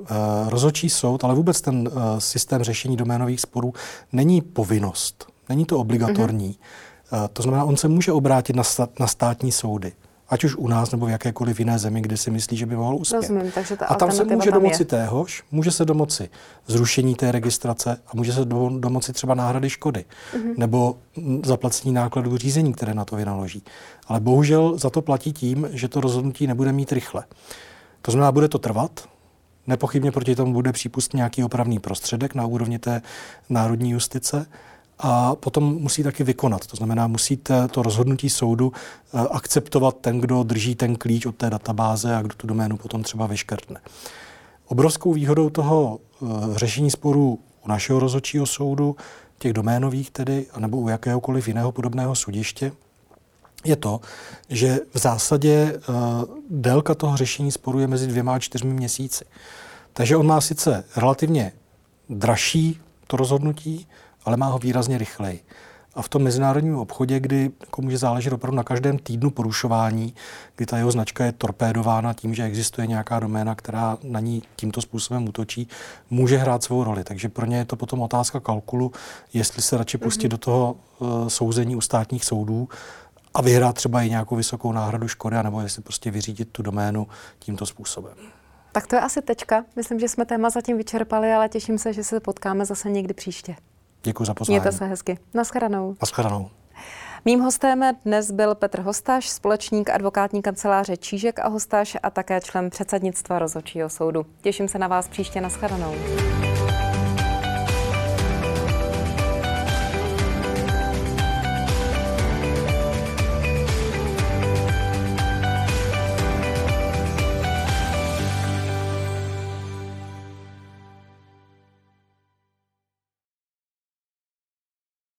Eh, 0.00 0.04
rozhodčí 0.50 0.90
soud, 0.90 1.24
ale 1.24 1.34
vůbec 1.34 1.60
ten 1.60 1.88
eh, 1.88 2.20
systém 2.20 2.62
řešení 2.62 2.96
doménových 2.96 3.40
sporů 3.40 3.74
není 4.12 4.40
povinnost, 4.40 5.26
není 5.48 5.64
to 5.64 5.78
obligatorní. 5.78 6.50
Mm-hmm. 6.50 6.88
To 7.32 7.42
znamená, 7.42 7.64
on 7.64 7.76
se 7.76 7.88
může 7.88 8.12
obrátit 8.12 8.56
na, 8.56 8.62
na 9.00 9.06
státní 9.06 9.52
soudy 9.52 9.92
ať 10.28 10.44
už 10.44 10.56
u 10.56 10.68
nás 10.68 10.90
nebo 10.90 11.06
v 11.06 11.10
jakékoliv 11.10 11.58
jiné 11.58 11.78
zemi, 11.78 12.00
kde 12.00 12.16
si 12.16 12.30
myslí, 12.30 12.56
že 12.56 12.66
by 12.66 12.76
mohl 12.76 12.96
uspět. 12.96 13.20
Rozumím, 13.20 13.52
takže 13.52 13.76
ta 13.76 13.86
a 13.86 13.94
tam 13.94 14.12
se 14.12 14.24
může 14.24 14.50
tam 14.50 14.60
domoci 14.60 14.82
je. 14.82 14.86
téhož, 14.86 15.44
může 15.50 15.70
se 15.70 15.84
domoci 15.84 16.30
zrušení 16.66 17.14
té 17.14 17.32
registrace 17.32 18.00
a 18.06 18.10
může 18.14 18.32
se 18.32 18.44
do, 18.44 18.70
domoci 18.78 19.12
třeba 19.12 19.34
náhrady 19.34 19.70
škody 19.70 20.04
mm-hmm. 20.32 20.54
nebo 20.56 20.98
zaplacení 21.44 21.94
nákladů 21.94 22.36
řízení, 22.36 22.72
které 22.72 22.94
na 22.94 23.04
to 23.04 23.16
vynaloží. 23.16 23.62
Ale 24.06 24.20
bohužel 24.20 24.78
za 24.78 24.90
to 24.90 25.02
platí 25.02 25.32
tím, 25.32 25.68
že 25.72 25.88
to 25.88 26.00
rozhodnutí 26.00 26.46
nebude 26.46 26.72
mít 26.72 26.92
rychle. 26.92 27.24
To 28.02 28.10
znamená, 28.10 28.32
bude 28.32 28.48
to 28.48 28.58
trvat, 28.58 29.08
Nepochybně 29.68 30.12
proti 30.12 30.34
tomu 30.34 30.52
bude 30.52 30.72
přípustný 30.72 31.16
nějaký 31.16 31.44
opravný 31.44 31.78
prostředek 31.78 32.34
na 32.34 32.46
úrovni 32.46 32.78
té 32.78 33.02
národní 33.48 33.90
justice 33.90 34.46
a 34.98 35.34
potom 35.34 35.64
musí 35.64 36.02
taky 36.02 36.24
vykonat. 36.24 36.66
To 36.66 36.76
znamená, 36.76 37.06
musí 37.06 37.36
to 37.70 37.82
rozhodnutí 37.82 38.30
soudu 38.30 38.72
eh, 38.72 39.20
akceptovat 39.30 39.96
ten, 40.00 40.20
kdo 40.20 40.42
drží 40.42 40.74
ten 40.74 40.96
klíč 40.96 41.26
od 41.26 41.36
té 41.36 41.50
databáze 41.50 42.16
a 42.16 42.22
kdo 42.22 42.34
tu 42.34 42.46
doménu 42.46 42.76
potom 42.76 43.02
třeba 43.02 43.26
vyškrtne. 43.26 43.80
Obrovskou 44.66 45.12
výhodou 45.12 45.50
toho 45.50 45.98
eh, 45.98 46.26
řešení 46.54 46.90
sporů 46.90 47.38
u 47.64 47.68
našeho 47.68 48.00
rozhodčího 48.00 48.46
soudu, 48.46 48.96
těch 49.38 49.52
doménových 49.52 50.10
tedy, 50.10 50.46
nebo 50.58 50.76
u 50.76 50.88
jakéhokoliv 50.88 51.48
jiného 51.48 51.72
podobného 51.72 52.14
sudiště, 52.14 52.72
je 53.64 53.76
to, 53.76 54.00
že 54.48 54.78
v 54.94 54.98
zásadě 54.98 55.80
uh, 55.88 55.94
délka 56.50 56.94
toho 56.94 57.16
řešení 57.16 57.52
sporu 57.52 57.78
je 57.78 57.86
mezi 57.86 58.06
dvěma 58.06 58.34
a 58.34 58.38
čtyřmi 58.38 58.74
měsíci. 58.74 59.24
Takže 59.92 60.16
on 60.16 60.26
má 60.26 60.40
sice 60.40 60.84
relativně 60.96 61.52
dražší 62.08 62.80
to 63.06 63.16
rozhodnutí, 63.16 63.86
ale 64.24 64.36
má 64.36 64.46
ho 64.46 64.58
výrazně 64.58 64.98
rychleji. 64.98 65.40
A 65.94 66.02
v 66.02 66.08
tom 66.08 66.22
mezinárodním 66.22 66.76
obchodě, 66.76 67.20
kdy 67.20 67.50
jako 67.60 67.82
může 67.82 67.98
záležet 67.98 68.32
opravdu 68.32 68.56
na 68.56 68.62
každém 68.62 68.98
týdnu 68.98 69.30
porušování, 69.30 70.14
kdy 70.56 70.66
ta 70.66 70.76
jeho 70.76 70.90
značka 70.90 71.24
je 71.24 71.32
torpédována 71.32 72.14
tím, 72.14 72.34
že 72.34 72.44
existuje 72.44 72.86
nějaká 72.86 73.20
doména, 73.20 73.54
která 73.54 73.98
na 74.02 74.20
ní 74.20 74.42
tímto 74.56 74.82
způsobem 74.82 75.28
útočí, 75.28 75.68
může 76.10 76.36
hrát 76.36 76.62
svou 76.62 76.84
roli. 76.84 77.04
Takže 77.04 77.28
pro 77.28 77.46
ně 77.46 77.56
je 77.56 77.64
to 77.64 77.76
potom 77.76 78.00
otázka 78.00 78.40
kalkulu, 78.40 78.92
jestli 79.32 79.62
se 79.62 79.76
radši 79.76 79.98
pustit 79.98 80.26
mm-hmm. 80.26 80.30
do 80.30 80.38
toho 80.38 80.76
uh, 80.98 81.28
souzení 81.28 81.76
u 81.76 81.80
státních 81.80 82.24
soudů, 82.24 82.68
a 83.34 83.42
vyhrát 83.42 83.74
třeba 83.74 84.02
i 84.02 84.10
nějakou 84.10 84.36
vysokou 84.36 84.72
náhradu 84.72 85.08
škody, 85.08 85.36
nebo 85.42 85.60
jestli 85.60 85.82
prostě 85.82 86.10
vyřídit 86.10 86.48
tu 86.52 86.62
doménu 86.62 87.06
tímto 87.38 87.66
způsobem. 87.66 88.14
Tak 88.72 88.86
to 88.86 88.96
je 88.96 89.00
asi 89.00 89.22
tečka. 89.22 89.64
Myslím, 89.76 90.00
že 90.00 90.08
jsme 90.08 90.24
téma 90.24 90.50
zatím 90.50 90.76
vyčerpali, 90.76 91.32
ale 91.32 91.48
těším 91.48 91.78
se, 91.78 91.92
že 91.92 92.04
se 92.04 92.20
potkáme 92.20 92.64
zase 92.64 92.90
někdy 92.90 93.14
příště. 93.14 93.56
Děkuji 94.02 94.24
za 94.24 94.34
pozvání. 94.34 94.60
Mějte 94.60 94.72
se 94.76 94.86
hezky. 94.86 95.18
Naschledanou. 95.34 95.96
Naschledanou. 96.00 96.50
Mým 97.24 97.40
hostem 97.40 97.84
dnes 98.04 98.30
byl 98.30 98.54
Petr 98.54 98.80
Hostaš, 98.80 99.28
společník 99.28 99.90
advokátní 99.90 100.42
kanceláře 100.42 100.96
Čížek 100.96 101.38
a 101.38 101.48
Hostaš 101.48 101.96
a 102.02 102.10
také 102.10 102.40
člen 102.40 102.70
předsednictva 102.70 103.38
rozhodčího 103.38 103.88
soudu. 103.88 104.26
Těším 104.40 104.68
se 104.68 104.78
na 104.78 104.88
vás 104.88 105.08
příště. 105.08 105.40
Naschledanou. 105.40 105.94